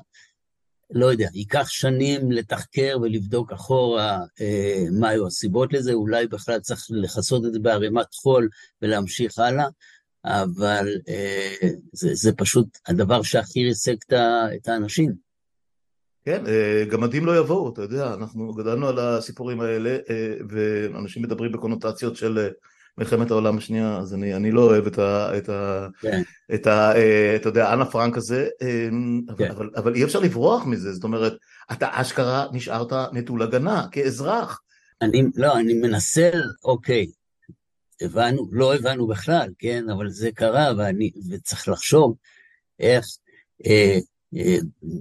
[0.90, 6.88] לא יודע, ייקח שנים לתחקר ולבדוק אחורה אה, מה היו הסיבות לזה, אולי בכלל צריך
[6.90, 8.50] לכסות את זה בערימת חול
[8.82, 9.66] ולהמשיך הלאה,
[10.26, 13.98] אבל אה, זה, זה פשוט הדבר שהכי ריסק
[14.56, 15.32] את האנשים.
[16.26, 21.52] כן, אה, גמדים לא יבואו, אתה יודע, אנחנו גדלנו על הסיפורים האלה, אה, ואנשים מדברים
[21.52, 22.50] בקונוטציות של
[22.98, 25.38] מלחמת העולם השנייה, אז אני, אני לא אוהב את ה...
[25.38, 26.22] את ה, כן.
[26.54, 29.52] את ה אה, אתה יודע, אנה פרנק הזה, אמ, כן.
[29.52, 31.34] אבל, אבל אי אפשר לברוח מזה, זאת אומרת,
[31.72, 34.62] אתה אשכרה נשארת נטול הגנה כאזרח.
[35.02, 36.30] אני, לא, אני מנסה,
[36.66, 37.08] אוקיי,
[38.02, 42.16] הבנו, לא הבנו בכלל, כן, אבל זה קרה, ואני, וצריך לחשוב
[42.80, 43.06] איך
[43.66, 43.98] אה,
[44.38, 44.58] אה,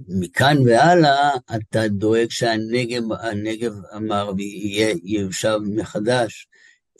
[0.07, 6.47] מכאן והלאה אתה דואג שהנגב הנגב המערבי יהיה ייושב מחדש,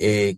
[0.02, 0.32] אה,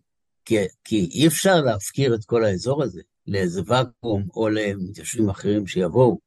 [0.45, 6.19] כי, כי אי אפשר להפקיר את כל האזור הזה לאיזה ואקום או למתיישבים אחרים שיבואו.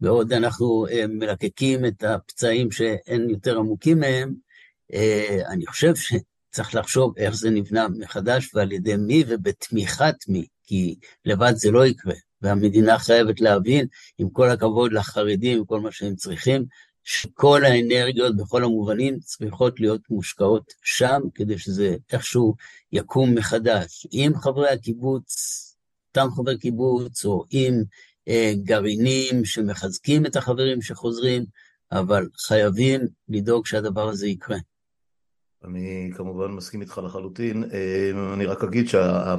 [0.00, 4.34] בעוד אנחנו אה, מלקקים את הפצעים שאין יותר עמוקים מהם,
[4.94, 5.94] אה, אני חושב
[6.54, 11.86] שצריך לחשוב איך זה נבנה מחדש ועל ידי מי ובתמיכת מי, כי לבד זה לא
[11.86, 12.14] יקרה.
[12.42, 13.86] והמדינה חייבת להבין,
[14.18, 16.64] עם כל הכבוד לחרדים וכל מה שהם צריכים,
[17.04, 22.54] שכל האנרגיות בכל המובנים צריכות להיות מושקעות שם, כדי שזה איכשהו
[22.92, 24.06] יקום מחדש.
[24.10, 25.34] עם חברי הקיבוץ,
[26.08, 27.82] אותם חבר קיבוץ, או עם
[28.28, 31.44] אה, גרעינים שמחזקים את החברים שחוזרים,
[31.92, 34.58] אבל חייבים לדאוג שהדבר הזה יקרה.
[35.64, 39.34] אני כמובן מסכים איתך לחלוטין, אה, אני רק אגיד שה...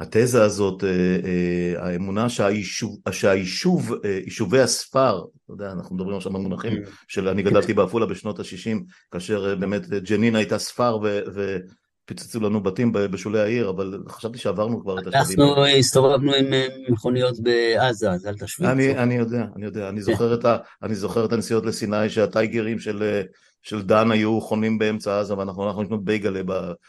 [0.00, 0.90] התזה הזאת, אה,
[1.24, 3.92] אה, האמונה שהיישוב, שהיישוב,
[4.24, 6.88] יישובי הספר, אתה יודע, אנחנו מדברים עכשיו על מונחים mm.
[7.08, 8.78] של אני גדלתי בעפולה בשנות ה-60,
[9.10, 10.98] כאשר באמת ג'נין הייתה ספר
[11.34, 11.56] ו...
[12.04, 15.40] פיצצו לנו בתים בשולי העיר, אבל חשבתי שעברנו כבר את השלבים.
[15.40, 16.46] אנחנו הסתובבנו עם
[16.88, 18.70] מכוניות בעזה, אז אל תשוויץ.
[18.70, 22.78] אני, אני יודע, אני יודע, אני זוכר, את ה, אני זוכר את הנסיעות לסיני שהטייגרים
[22.78, 23.22] של
[23.62, 26.40] של דן היו חונים באמצע עזה ואנחנו הלכנו לקנות בייגלה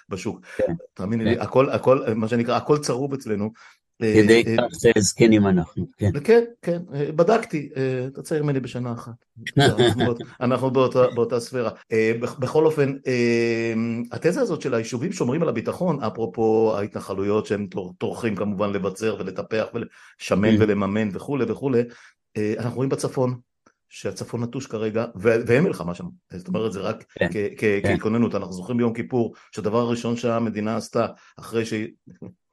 [0.10, 0.46] בשוק.
[0.58, 0.74] כן.
[0.94, 1.42] תאמין לי, כן.
[1.42, 3.52] הכל, הכל, מה שנקרא, הכל צרוב אצלנו.
[4.00, 6.12] כדי אה, כך זקנים אנחנו, כן.
[6.24, 9.14] כן, כן, אה, בדקתי, אה, אתה צעיר ממני בשנה אחת.
[10.42, 10.72] אנחנו
[11.16, 11.70] באותה ספירה.
[12.40, 12.94] בכל אופן,
[14.12, 20.62] התזה הזאת של היישובים שומרים על הביטחון, אפרופו ההתנחלויות שהם טורחים כמובן לבצר ולטפח ולשמן
[20.62, 21.82] ולממן וכולי וכולי,
[22.58, 23.40] אנחנו רואים בצפון.
[23.96, 27.28] שהצפון נטוש כרגע, ואין מלחמה שם, זאת אומרת זה רק כן,
[27.58, 27.80] כן.
[27.84, 31.08] כהתכוננות, אנחנו זוכרים ביום כיפור שהדבר הראשון שהמדינה עשתה
[31.40, 31.88] אחרי שהיא,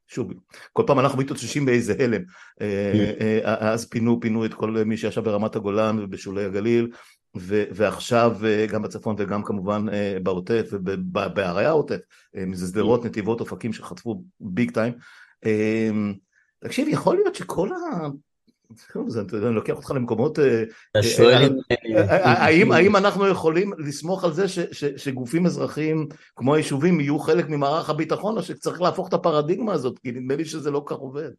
[0.08, 0.32] שוב,
[0.72, 2.22] כל פעם אנחנו מתאוששים באיזה הלם,
[2.60, 3.24] אה, כן.
[3.24, 6.90] אה, אה, אז פינו, פינו את כל מי שישב ברמת הגולן ובשולי הגליל,
[7.74, 8.36] ועכשיו
[8.68, 9.86] גם בצפון וגם כמובן
[10.22, 11.98] בעוטף ובערי העוטף,
[12.52, 14.92] זה שדרות, נתיבות, אופקים שחטפו ביג טיים.
[16.64, 18.08] תקשיב, יכול להיות שכל ה...
[19.08, 20.38] זה לוקח אותך למקומות...
[22.70, 24.44] האם אנחנו יכולים לסמוך על זה
[24.96, 26.06] שגופים אזרחיים
[26.36, 29.98] כמו היישובים יהיו חלק ממערך הביטחון או שצריך להפוך את הפרדיגמה הזאת?
[29.98, 31.30] כי נדמה לי שזה לא כך עובד.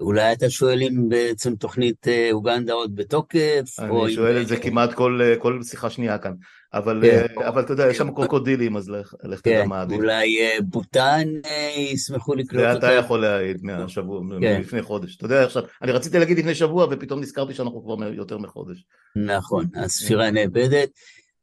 [0.00, 3.78] אולי אתה שואל אם בעצם תוכנית אה, אוגנדה עוד בתוקף?
[3.78, 6.32] אני שואל את זה כמעט כל, אה, כל שיחה שנייה כאן,
[6.74, 7.26] אבל, כן.
[7.40, 9.56] אה, אבל אתה יודע, יש שם קרוקודילים, אז לך, לך כן.
[9.56, 9.98] תדע מה עדיף.
[9.98, 11.28] אולי בוטן
[11.76, 12.78] ישמחו לקלוט אותה.
[12.78, 14.60] אתה יכול להעיד מהשבוע, כן.
[14.60, 15.16] לפני חודש.
[15.16, 18.84] אתה יודע, עכשיו, אני רציתי להגיד לפני שבוע, ופתאום נזכרתי שאנחנו כבר יותר מחודש.
[19.16, 20.88] נכון, הספירה נאבדת,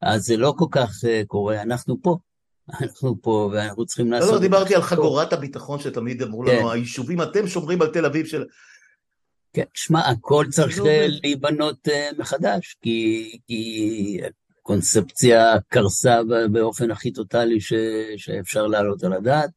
[0.02, 0.92] אז זה לא כל כך
[1.28, 2.18] קורה, אנחנו פה.
[2.74, 4.30] אנחנו פה ואנחנו צריכים לעשות...
[4.30, 6.68] לא, לא, דיברתי על חגורת הביטחון שתמיד אמרו לנו, כן.
[6.72, 8.46] היישובים, אתם שומרים על תל אביב של...
[9.54, 10.80] כן, שמע, הכל צריך
[11.24, 14.22] להיבנות אה, מחדש, כי,
[14.62, 17.58] הקונספציה קרסה באופן הכי טוטאלי
[18.18, 19.50] שאפשר להעלות על הדעת,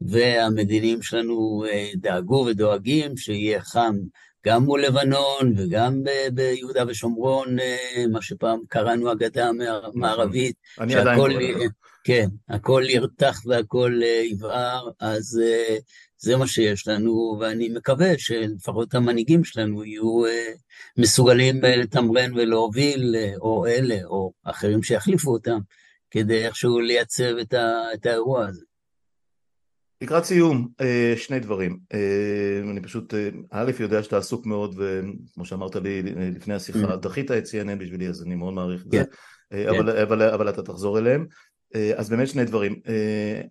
[0.00, 3.94] והמדינים שלנו אה, דאגו ודואגים שיהיה חם
[4.46, 6.02] גם מול לבנון וגם
[6.34, 9.48] ביהודה ושומרון, אה, מה שפעם קראנו הגדה
[9.94, 10.56] המערבית.
[11.16, 11.28] קורא
[12.04, 15.76] כן, הכל ירתח והכל אה, יבער, אז אה,
[16.18, 20.52] זה מה שיש לנו, ואני מקווה שלפחות המנהיגים שלנו יהיו אה,
[20.98, 25.58] מסוגלים לתמרן ולהוביל, או אלה, או אחרים שיחליפו אותם,
[26.10, 28.64] כדי איכשהו לייצב את, ה, את האירוע הזה.
[30.02, 30.68] לקראת סיום,
[31.16, 31.78] שני דברים.
[32.70, 33.14] אני פשוט,
[33.50, 36.02] א', יודע שאתה עסוק מאוד, וכמו שאמרת לי
[36.36, 36.96] לפני השיחה, mm.
[36.96, 39.68] דחית את CNN בשבילי, אז אני מאוד מעריך את זה, כן.
[39.68, 41.26] אבל, אבל, אבל אתה תחזור אליהם.
[41.96, 42.80] אז באמת שני דברים.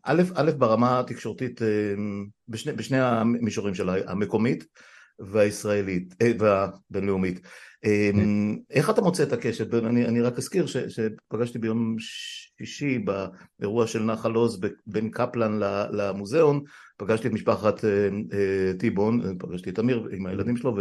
[0.03, 1.61] א', א', ברמה התקשורתית,
[2.47, 4.65] בשני, בשני המישורים שלה, המקומית
[5.19, 7.39] והישראלית, והבינלאומית.
[8.69, 9.73] איך אתה מוצא את הקשת?
[9.73, 12.99] אני, אני רק אזכיר ש, שפגשתי ביום שישי
[13.59, 15.59] באירוע של נחל עוז בין קפלן
[15.91, 16.63] למוזיאון,
[16.97, 17.85] פגשתי את משפחת
[18.79, 20.77] טיבון, פגשתי את אמיר עם הילדים שלו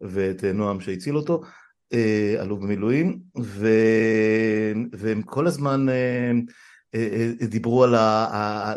[0.00, 1.40] ואת נועם שהציל אותו,
[2.40, 3.18] אלוף במילואים,
[4.92, 6.30] והם כל הזמן אה, אה,
[7.48, 7.94] דיברו על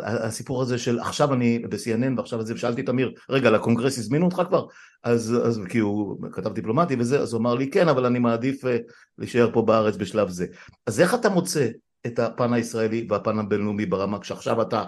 [0.02, 4.42] הסיפור הזה של עכשיו אני ב-CNN ועכשיו זה, ושאלתי את אמיר, רגע, לקונגרס הזמינו אותך
[4.48, 4.66] כבר?
[5.02, 8.64] אז, אז כי הוא כתב דיפלומטי וזה, אז הוא אמר לי כן, אבל אני מעדיף
[8.64, 8.76] אה,
[9.18, 10.46] להישאר פה בארץ בשלב זה.
[10.86, 11.68] אז איך אתה מוצא
[12.06, 14.84] את הפן הישראלי והפן הבינלאומי ברמה כשעכשיו אתה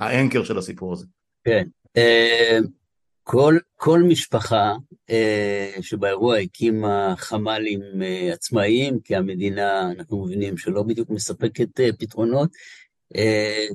[0.00, 1.06] האנקר של הסיפור הזה?
[1.44, 1.66] כן,
[3.28, 4.74] כל, כל משפחה
[5.10, 12.50] אה, שבאירוע הקימה חמ"לים אה, עצמאיים, כי המדינה, אנחנו מבינים שלא בדיוק מספקת אה, פתרונות.
[13.16, 13.66] אה,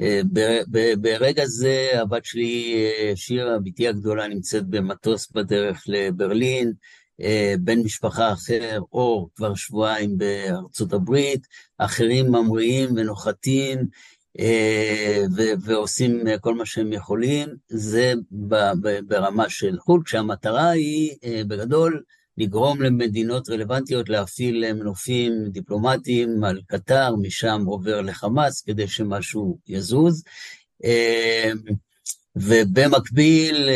[0.00, 6.72] אה, ב, ב, ברגע זה הבת שלי, אה, שירה, בתי הגדולה, נמצאת במטוס בדרך לברלין,
[7.20, 11.46] אה, בן משפחה אחר, אור, כבר שבועיים בארצות הברית,
[11.78, 13.78] אחרים ממריאים ונוחתים,
[15.64, 18.14] ועושים כל מה שהם יכולים, זה
[19.06, 22.02] ברמה של חו"ל, כשהמטרה היא אה, בגדול
[22.38, 30.24] לגרום למדינות רלוונטיות להפעיל מנופים דיפלומטיים על קטר, משם עובר לחמאס כדי שמשהו יזוז.
[30.84, 31.52] אה,
[32.36, 33.68] ובמקביל,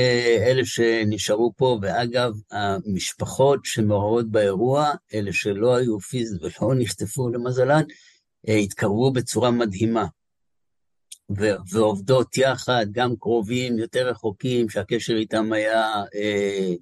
[0.47, 7.83] אלה שנשארו פה, ואגב, המשפחות שמעורבות באירוע, אלה שלא היו פיזית ולא נחטפו למזלן,
[8.49, 10.07] התקרבו בצורה מדהימה.
[11.31, 16.73] ו- ועובדות יחד, גם קרובים, יותר רחוקים, שהקשר איתם היה אה,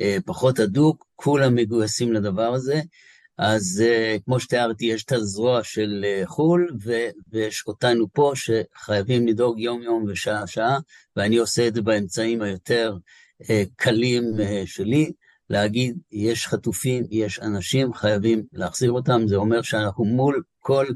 [0.00, 2.80] אה, פחות הדוק, כולם מגויסים לדבר הזה.
[3.38, 9.26] אז אה, כמו שתיארתי, יש את הזרוע של אה, חו"ל, ו- ויש אותנו פה שחייבים
[9.26, 10.78] לדאוג יום-יום ושעה-שעה,
[11.16, 12.96] ואני עושה את זה באמצעים היותר
[13.50, 15.12] אה, קלים אה, שלי.
[15.50, 20.86] להגיד, יש חטופים, יש אנשים, חייבים להחזיר אותם, זה אומר שאנחנו מול כל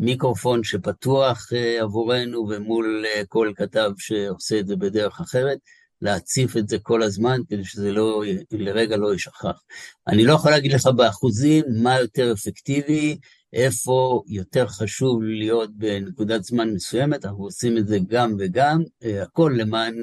[0.00, 5.58] מיקרופון שפתוח אה, עבורנו ומול אה, כל כתב שעושה את זה בדרך אחרת,
[6.02, 9.62] להציף את זה כל הזמן כדי שזה לא, לרגע לא יישכח.
[10.08, 13.18] אני לא יכול להגיד לך באחוזים מה יותר אפקטיבי,
[13.52, 19.52] איפה יותר חשוב להיות בנקודת זמן מסוימת, אנחנו עושים את זה גם וגם, אה, הכל
[19.56, 19.94] למען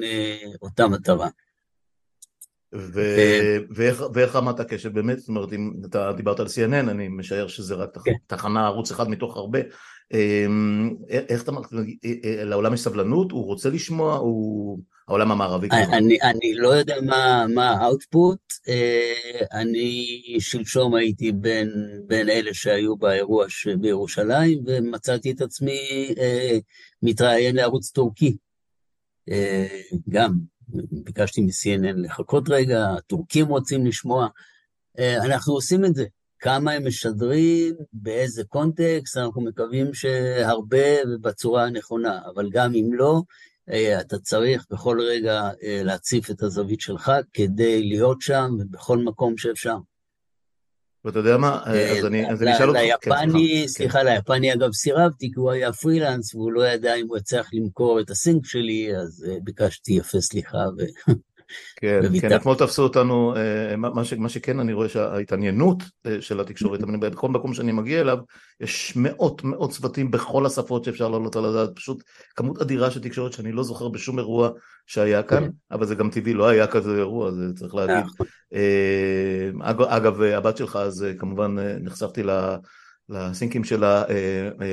[0.62, 1.28] אותה מטרה.
[2.72, 4.92] ואיך, ואיך רמת הקשב?
[4.92, 8.12] באמת, זאת אומרת אם אתה דיברת על CNN, אני משער שזה רק כן.
[8.26, 9.58] תחנה ערוץ אחד מתוך הרבה,
[10.14, 14.78] אמ, איך אתה, אה, אה, לעולם יש סבלנות, הוא רוצה לשמוע, הוא
[15.08, 16.96] העולם המערבי אני, אני לא יודע
[17.54, 20.06] מה האוטפוט, אה, אני
[20.40, 21.70] שלשום הייתי בין,
[22.06, 23.46] בין אלה שהיו באירוע
[23.80, 25.80] בירושלים ומצאתי את עצמי
[27.02, 28.36] מתראיין לערוץ טורקי,
[30.08, 30.32] גם
[30.92, 34.28] ביקשתי מ-CNN לחכות רגע, הטורקים רוצים לשמוע,
[34.98, 36.04] אה, אנחנו עושים את זה.
[36.40, 43.22] כמה הם משדרים, באיזה קונטקסט, אנחנו מקווים שהרבה ובצורה הנכונה, אבל גם אם לא,
[43.70, 49.36] אה, אתה צריך בכל רגע אה, להציף את הזווית שלך כדי להיות שם ובכל מקום
[49.36, 49.76] שאפשר.
[51.04, 51.60] ואתה יודע מה,
[52.30, 52.80] אז אני אשאל אותך.
[53.00, 53.68] כן, ליפני, כן.
[53.68, 58.00] סליחה, ליפני אגב סירבתי, כי הוא היה פרילנס והוא לא ידע אם הוא יצטרך למכור
[58.00, 60.58] את הסינק שלי, אז אה, ביקשתי יפה סליחה.
[61.76, 66.40] כן, כן, אתמול תפסו אותנו, אה, מה, ש, מה שכן אני רואה שההתעניינות אה, של
[66.40, 68.18] התקשורת, בכל מקום שאני מגיע אליו,
[68.60, 72.02] יש מאות מאות צוותים בכל השפות שאפשר לעלות על הדעת, פשוט
[72.36, 74.50] כמות אדירה של תקשורת שאני לא זוכר בשום אירוע
[74.86, 75.50] שהיה כאן, כן.
[75.70, 78.04] אבל זה גם טבעי, לא היה כזה אירוע, זה צריך להגיד.
[78.04, 78.26] נכון.
[78.54, 82.30] אה, אגב, הבת שלך, אז כמובן נחשפתי ל...
[83.10, 84.04] לסינקים שלה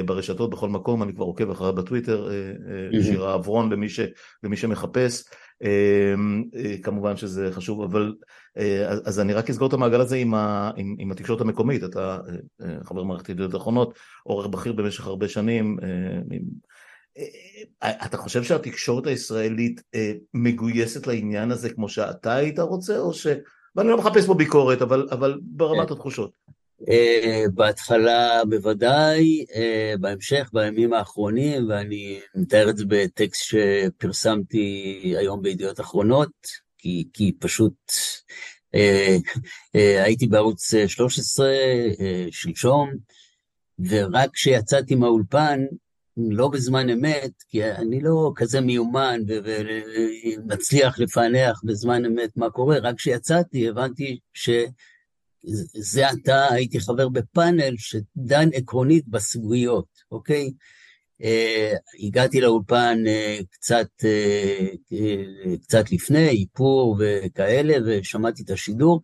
[0.05, 2.29] ברשתות בכל מקום, אני כבר עוקב אחריה בטוויטר,
[2.91, 3.99] שירה עברון למי, ש,
[4.43, 5.23] למי שמחפש.
[5.63, 8.13] אמ, אה, כמובן שזה חשוב, אבל
[8.57, 12.19] אה, אז אני רק אסגור את המעגל הזה עם, ה, עם, עם התקשורת המקומית, אתה
[12.61, 15.77] אה, חבר מערכת ידיעות אחרונות, עורך בכיר במשך הרבה שנים,
[17.83, 19.81] אתה חושב שהתקשורת הישראלית
[20.33, 23.27] מגויסת לעניין הזה כמו שאתה היית רוצה, או ש...
[23.75, 26.31] ואני לא מחפש פה ביקורת, אבל, אבל ברמת התחושות.
[26.81, 35.79] Uh, בהתחלה בוודאי, uh, בהמשך, בימים האחרונים, ואני מתאר את זה בטקסט שפרסמתי היום בידיעות
[35.79, 36.31] אחרונות,
[36.77, 37.91] כי, כי פשוט
[38.75, 42.89] uh, uh, הייתי בערוץ 13 uh, שלשום,
[43.79, 45.65] ורק כשיצאתי מהאולפן,
[46.17, 52.95] לא בזמן אמת, כי אני לא כזה מיומן ומצליח לפענח בזמן אמת מה קורה, רק
[52.95, 54.49] כשיצאתי הבנתי ש...
[55.73, 60.51] זה עתה הייתי חבר בפאנל שדן עקרונית בסוגיות, אוקיי?
[62.07, 63.03] הגעתי לאולפן
[63.49, 63.87] קצת,
[65.61, 69.01] קצת לפני, איפור וכאלה, ושמעתי את השידור.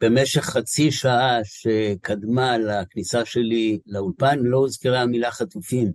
[0.00, 5.92] במשך חצי שעה שקדמה לכניסה שלי לאולפן לא הוזכרה המילה חטופים.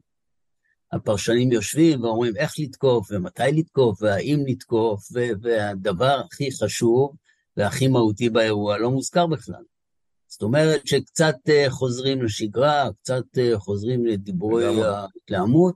[0.91, 5.07] הפרשנים יושבים ואומרים איך לתקוף ומתי לתקוף והאם לתקוף,
[5.41, 7.15] והדבר הכי חשוב
[7.57, 9.63] והכי מהותי באירוע לא מוזכר בכלל.
[10.27, 15.75] זאת אומרת שקצת אה, חוזרים לשגרה, קצת אה, חוזרים לדיבורי ההתלהמות,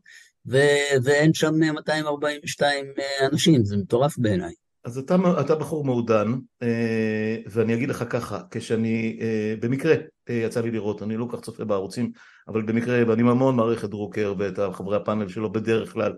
[1.04, 4.54] ואין שם 242 אה, אנשים, זה מטורף בעיניי.
[4.84, 6.34] אז אתה, אתה בחור מעודן,
[7.52, 9.20] ואני אגיד לך ככה, כשאני,
[9.60, 9.96] במקרה
[10.30, 12.12] יצא לי לראות, אני לא כל כך צופה בערוצים,
[12.48, 16.14] אבל במקרה, ואני המון מעריך את דרוקר ואת חברי הפאנל שלו בדרך כלל,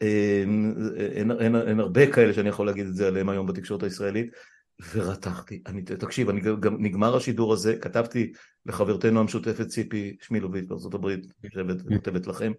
[0.00, 4.30] אין, אין, אין, אין הרבה כאלה שאני יכול להגיד את זה עליהם היום בתקשורת הישראלית,
[4.92, 8.32] ורתחתי, אני, תקשיב, אני גם נגמר השידור הזה, כתבתי
[8.66, 12.52] לחברתנו המשותפת ציפי שמילוביץ' בארצות הברית, יושבת, כותבת לכם,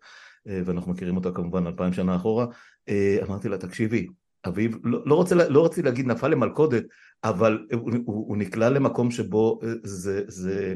[0.48, 2.46] אה, ואנחנו מכירים אותה כמובן אלפיים שנה אחורה,
[2.90, 4.08] אה, אמרתי לה, תקשיבי,
[4.48, 6.84] אביב, לא, לא, רוצה, לא רציתי להגיד נפל למלכודת,
[7.24, 10.74] אבל הוא, הוא, הוא נקלע למקום שבו אה, זה, זה,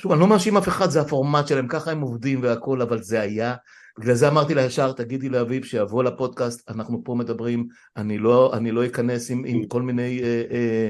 [0.00, 3.20] שוב, אני לא מאשים אף אחד, זה הפורמט שלהם, ככה הם עובדים והכל, אבל זה
[3.20, 3.54] היה
[3.98, 8.72] בגלל זה אמרתי לה ישר, תגידי לאביב שיבוא לפודקאסט, אנחנו פה מדברים, אני לא, אני
[8.72, 10.88] לא אכנס עם, עם כל מיני אה, אה,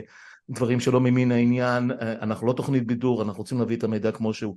[0.51, 4.35] דברים שלא ממין העניין, אה, אנחנו לא תוכנית בידור, אנחנו רוצים להביא את המידע כמו
[4.35, 4.57] שהוא.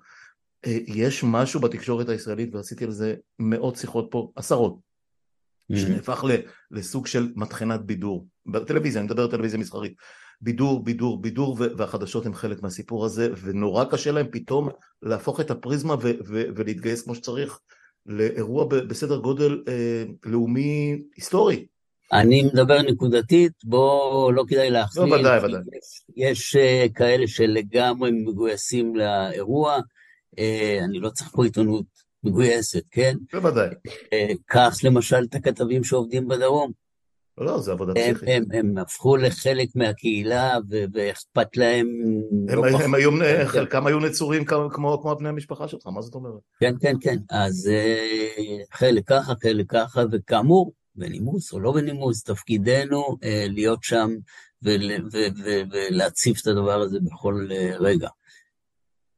[0.65, 5.77] אה, יש משהו בתקשורת הישראלית, ועשיתי על זה מאות שיחות פה, עשרות, mm-hmm.
[5.77, 6.23] שנהפך
[6.71, 8.27] לסוג של מטחנת בידור.
[8.45, 9.93] בטלוויזיה, אני מדבר על טלוויזיה מסחרית.
[10.41, 14.69] בידור, בידור, בידור, והחדשות הם חלק מהסיפור הזה, ונורא קשה להם פתאום
[15.01, 15.95] להפוך את הפריזמה
[16.55, 17.59] ולהתגייס כמו שצריך
[18.07, 21.65] לאירוע בסדר גודל אה, לאומי היסטורי.
[22.13, 25.05] אני מדבר נקודתית, בוא, לא כדאי להכליל.
[25.05, 25.59] לא, ודאי, ודאי.
[25.77, 29.77] יש, יש uh, כאלה שלגמרי מגויסים לאירוע,
[30.35, 30.39] uh,
[30.83, 31.85] אני לא צריך פה עיתונות
[32.23, 33.17] מגויסת, כן?
[33.33, 33.69] בוודאי.
[33.69, 36.86] Uh, קח למשל את הכתבים שעובדים בדרום.
[37.37, 38.23] לא, לא, זה עבודה פסיכית.
[38.27, 40.57] הם, הם, הם הפכו לחלק מהקהילה
[40.93, 41.87] ואכפת להם...
[42.49, 43.11] הם, לא הם היו,
[43.45, 44.69] חלקם היו נצורים כמו,
[45.01, 46.41] כמו, בני המשפחה שלך, מה זאת אומרת?
[46.59, 47.17] כן, כן, כן.
[47.29, 54.09] אז אה, חלק ככה, חלק ככה, וכאמור, בנימוס או לא בנימוס, תפקידנו אה, להיות שם
[54.61, 58.09] ולהציף את הדבר הזה בכל אה, רגע.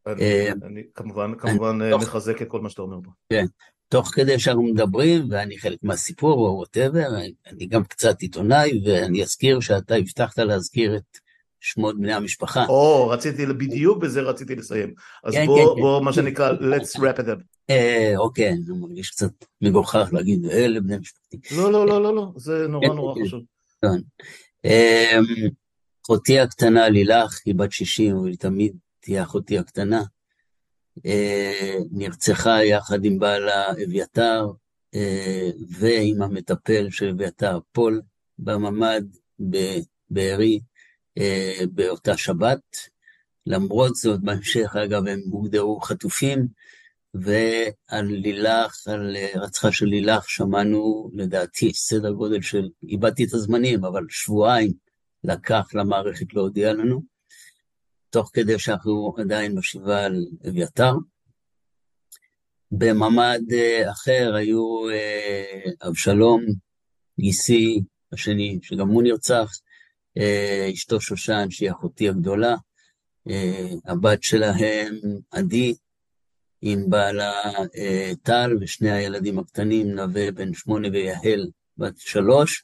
[0.08, 3.12] אני, אני כמובן, כמובן אני, מחזק את כל מה שאתה אומר פה.
[3.30, 3.46] כן.
[3.90, 7.08] תוך כדי שאנחנו מדברים, ואני חלק מהסיפור או וואטאבר,
[7.48, 11.18] אני גם קצת עיתונאי, ואני אזכיר שאתה הבטחת להזכיר את
[11.60, 12.66] שמות בני המשפחה.
[12.66, 14.94] או, רציתי, בדיוק בזה רציתי לסיים.
[15.24, 15.82] אז כן, בוא, כן, כן.
[15.82, 16.06] בוא, כן.
[16.06, 17.42] מה שנקרא, let's wrap it up.
[17.70, 19.32] אה, אוקיי, אני מרגיש קצת
[19.62, 21.38] מגוחך להגיד, אלה בני משפחתי.
[21.52, 23.42] לא, לא, לא, לא, לא, זה נורא כן, נורא כן, חשוב.
[23.82, 23.88] כן.
[24.66, 25.50] אמ,
[26.06, 30.04] אחותי הקטנה לילך, היא בת 60, אבל היא תמיד תהיה אחותי הקטנה.
[31.06, 34.48] אה, נרצחה יחד עם בעלה אביתר
[34.96, 38.02] אה, ועם המטפל של אביתר פול
[38.40, 39.04] בממ"ד
[39.40, 40.60] בבארי
[41.18, 42.78] אה, באותה שבת.
[43.46, 46.48] למרות זאת, בהמשך, אגב, הם הוגדרו חטופים,
[47.14, 54.06] ועל לילך, על רצחה של לילך, שמענו, לדעתי, סדר גודל של, איבדתי את הזמנים, אבל
[54.10, 54.74] שבועיים
[55.24, 57.02] לקח למערכת להודיע לנו.
[58.10, 60.94] תוך כדי שאנחנו עדיין בשבעה על אביתר.
[62.72, 66.46] בממ"ד אה, אחר היו אה, אבשלום,
[67.20, 67.82] גיסי
[68.12, 69.52] השני, שגם הוא נרצח,
[70.18, 72.56] אה, אשתו שושן, שהיא אחותי הגדולה,
[73.86, 75.00] הבת שלהם
[75.32, 75.76] עדי,
[76.62, 77.34] עם בעלה
[78.24, 82.64] טל ושני הילדים הקטנים, נווה בן שמונה ויהל בת שלוש,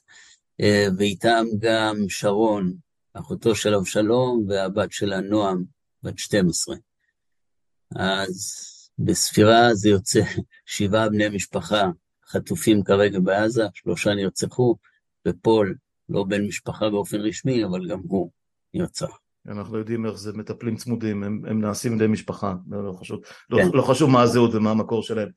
[0.98, 2.74] ואיתם גם שרון,
[3.20, 5.64] אחותו של אבשלום, והבת שלה נועם,
[6.02, 6.76] בת 12.
[7.96, 8.62] אז
[8.98, 10.20] בספירה זה יוצא
[10.66, 11.82] שבעה בני משפחה
[12.28, 14.76] חטופים כרגע בעזה, שלושה נרצחו,
[15.28, 15.76] ופול
[16.08, 18.30] לא בן משפחה באופן רשמי, אבל גם הוא
[18.74, 19.18] נרצח.
[19.48, 23.66] אנחנו יודעים איך זה מטפלים צמודים, הם, הם נעשים על משפחה, לא חשוב, לא, כן.
[23.66, 25.28] לא, לא חשוב מה הזהות ומה המקור שלהם.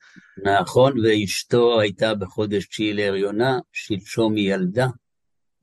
[0.62, 4.88] נכון, ואשתו הייתה בחודש תשיעי להריונה, שלשום היא ילדה,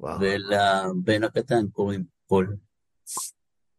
[0.01, 2.57] ולבן הקטן קוראים פול.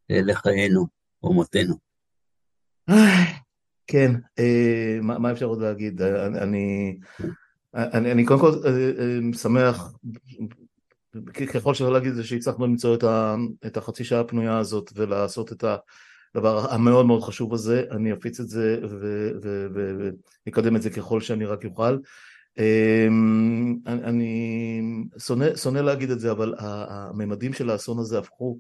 [0.10, 0.88] לחיינו
[1.24, 1.76] ומותנו.
[3.88, 6.02] כן, אה, מה, מה אפשר עוד להגיד?
[6.02, 6.98] אני,
[7.74, 9.94] אני, אני קודם כל אה, אה, שמח,
[11.34, 15.64] ככל שאפשר להגיד זה שהצלחנו למצוא את, ה, את החצי שעה הפנויה הזאת ולעשות את
[16.36, 18.80] הדבר המאוד מאוד חשוב הזה, אני אפיץ את זה
[20.46, 21.98] ואקדם את זה ככל שאני רק אוכל.
[22.60, 24.82] אמ, אני
[25.56, 28.58] שונא, להגיד את זה, אבל הממדים של האסון הזה הפכו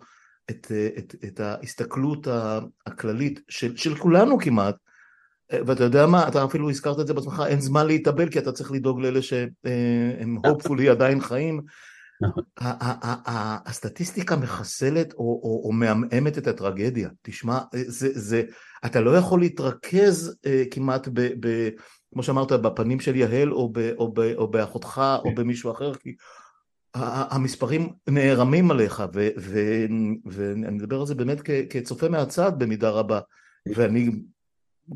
[0.49, 2.27] את, את, את ההסתכלות
[2.85, 4.75] הכללית של, של כולנו כמעט
[5.51, 8.71] ואתה יודע מה, אתה אפילו הזכרת את זה בעצמך, אין זמן להתאבל כי אתה צריך
[8.71, 11.61] לדאוג לאלה שהם hopefully עדיין חיים.
[12.21, 12.43] נכון.
[13.65, 17.09] הסטטיסטיקה מחסלת או, או, או מעמעמת את הטרגדיה.
[17.21, 18.43] תשמע, זה, זה,
[18.85, 21.69] אתה לא יכול להתרכז uh, כמעט ב, ב,
[22.13, 26.15] כמו שאמרת, בפנים של יהל או, ב, או, ב, או באחותך או במישהו אחר, כי
[26.93, 29.59] המספרים נערמים עליך, ו, ו,
[30.25, 33.19] ואני מדבר על זה באמת כ, כצופה מהצד במידה רבה,
[33.75, 34.09] ואני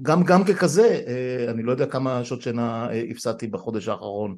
[0.01, 4.37] גם, גם ככזה, uh, אני לא יודע כמה שעות שינה uh, הפסדתי בחודש האחרון,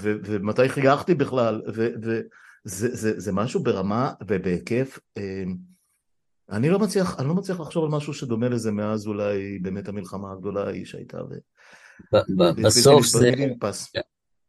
[0.00, 2.22] ו- ומתי חייכתי בכלל, וזה
[2.64, 5.56] זה, זה משהו ברמה ובהיקף, אמ,
[6.50, 10.32] אני לא מצליח, אני לא מצליח לחשוב על משהו שדומה לזה מאז אולי באמת המלחמה
[10.32, 11.24] הגדולה ההיא שהייתה.
[11.24, 11.34] ו...
[12.62, 13.32] בסוף זה,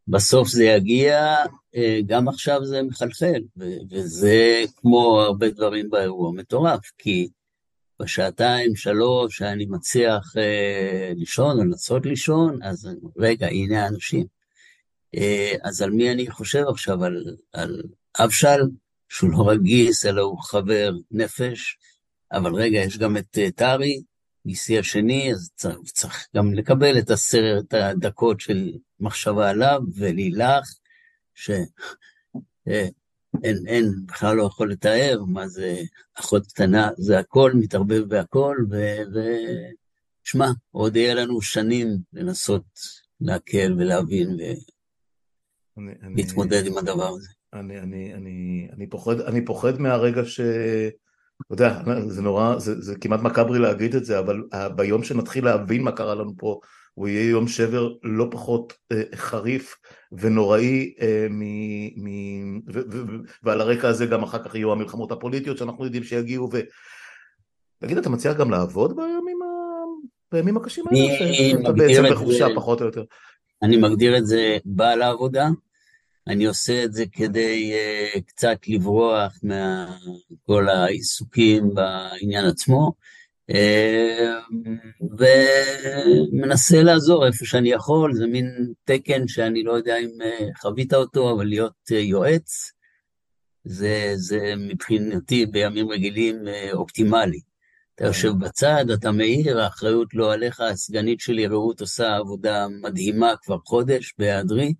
[0.07, 1.35] בסוף זה יגיע,
[1.75, 3.41] אה, גם עכשיו זה מחלחל,
[3.89, 7.27] וזה כמו הרבה דברים באירוע מטורף, כי
[8.01, 14.25] בשעתיים, שלוש, שאני מצליח אה, לישון או לנסות לישון, אז רגע, הנה האנשים.
[15.15, 17.03] אה, אז על מי אני חושב עכשיו?
[17.03, 17.81] על, על
[18.19, 18.61] אבשל,
[19.09, 21.77] שהוא לא רק גיס, אלא הוא חבר נפש,
[22.31, 24.01] אבל רגע, יש גם את אה, טרי,
[24.45, 30.63] גיסי השני, אז צריך, צריך גם לקבל את עשרת הדקות של מחשבה עליו, ולילך,
[31.33, 31.65] שאין,
[32.67, 32.87] אה,
[33.43, 35.75] אין, בכלל לא יכול לתאר מה זה
[36.19, 38.57] אחות קטנה, זה הכל, מתערבב בהכל,
[40.23, 42.65] ושמע, עוד יהיה לנו שנים לנסות
[43.21, 44.43] להקל ולהבין ו...
[45.77, 47.29] אני, להתמודד עם הדבר הזה.
[47.53, 50.41] אני, אני, אני, אני, פוחד, אני פוחד מהרגע ש...
[51.41, 54.43] אתה יודע, זה נורא, זה, זה כמעט מקאברי להגיד את זה, אבל
[54.75, 56.59] ביום שנתחיל להבין מה קרה לנו פה,
[56.93, 59.75] הוא יהיה יום שבר לא פחות אה, חריף
[60.11, 61.41] ונוראי, אה, מ,
[62.03, 63.11] מ, ו, ו, ו,
[63.43, 66.59] ועל הרקע הזה גם אחר כך יהיו המלחמות הפוליטיות שאנחנו יודעים שיגיעו, ו...
[67.79, 69.45] תגיד, אתה מציע גם לעבוד בימים, ה...
[70.31, 71.33] בימים הקשים האלה?
[71.33, 73.03] שאתה בעצם בחופשה פחות או יותר.
[73.63, 75.47] אני מגדיר את זה בעל העבודה,
[76.27, 82.91] אני עושה את זה כדי uh, קצת לברוח מכל העיסוקים בעניין עצמו,
[83.51, 83.55] uh,
[86.31, 91.35] ומנסה לעזור איפה שאני יכול, זה מין תקן שאני לא יודע אם uh, חווית אותו,
[91.35, 92.71] אבל להיות uh, יועץ,
[93.63, 97.39] זה, זה מבחינתי בימים רגילים uh, אופטימלי.
[97.95, 103.57] אתה יושב בצד, אתה מעיר, האחריות לא עליך, הסגנית שלי רעות עושה עבודה מדהימה כבר
[103.65, 104.73] חודש בהיעדרי,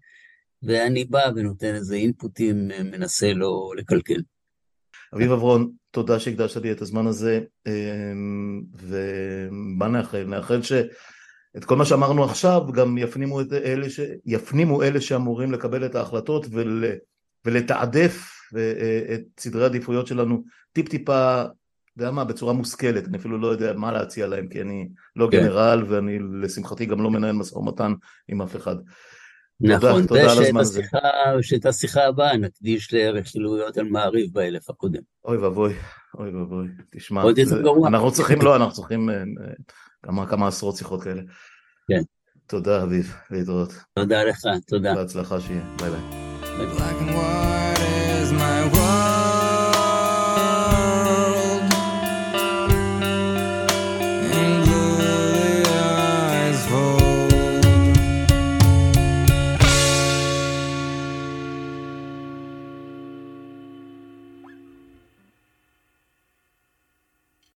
[0.65, 4.21] ואני בא ונותן איזה אינפוטים, מנסה לא לקלקל.
[5.15, 10.23] אביב עברון, תודה שהקדשת לי את הזמן הזה, אמ, ומה נאחל?
[10.23, 13.99] נאחל שאת כל מה שאמרנו עכשיו גם יפנימו, את אלה, ש...
[14.25, 16.85] יפנימו אלה שאמורים לקבל את ההחלטות ול...
[17.45, 20.43] ולתעדף אה, את סדרי העדיפויות שלנו
[20.73, 21.45] טיפ טיפה
[21.95, 25.27] אתה יודע מה, בצורה מושכלת, אני אפילו לא יודע מה להציע להם, כי אני לא
[25.31, 25.41] כן.
[25.41, 27.93] גנרל, ואני לשמחתי גם לא מנהל משא ומתן
[28.27, 28.75] עם אף אחד.
[29.61, 30.81] נכון, תודה, תודה על הזמן הזה.
[31.39, 35.01] ושאת השיחה הבאה נקדיש לרכילויות על מעריב באלף הקודם.
[35.25, 35.73] אוי ואבוי,
[36.19, 37.87] אוי ואבוי, תשמע, עוד יותר גרוע.
[37.87, 39.15] אנחנו צריכים, לא, אנחנו צריכים אה,
[40.03, 41.21] כמה, כמה עשרות שיחות כאלה.
[41.87, 42.01] כן.
[42.47, 43.73] תודה אביב, להתראות.
[43.93, 44.95] תודה לך, תודה.
[44.95, 46.01] בהצלחה שיהיה, ביי ביי.
[46.57, 47.54] ביי.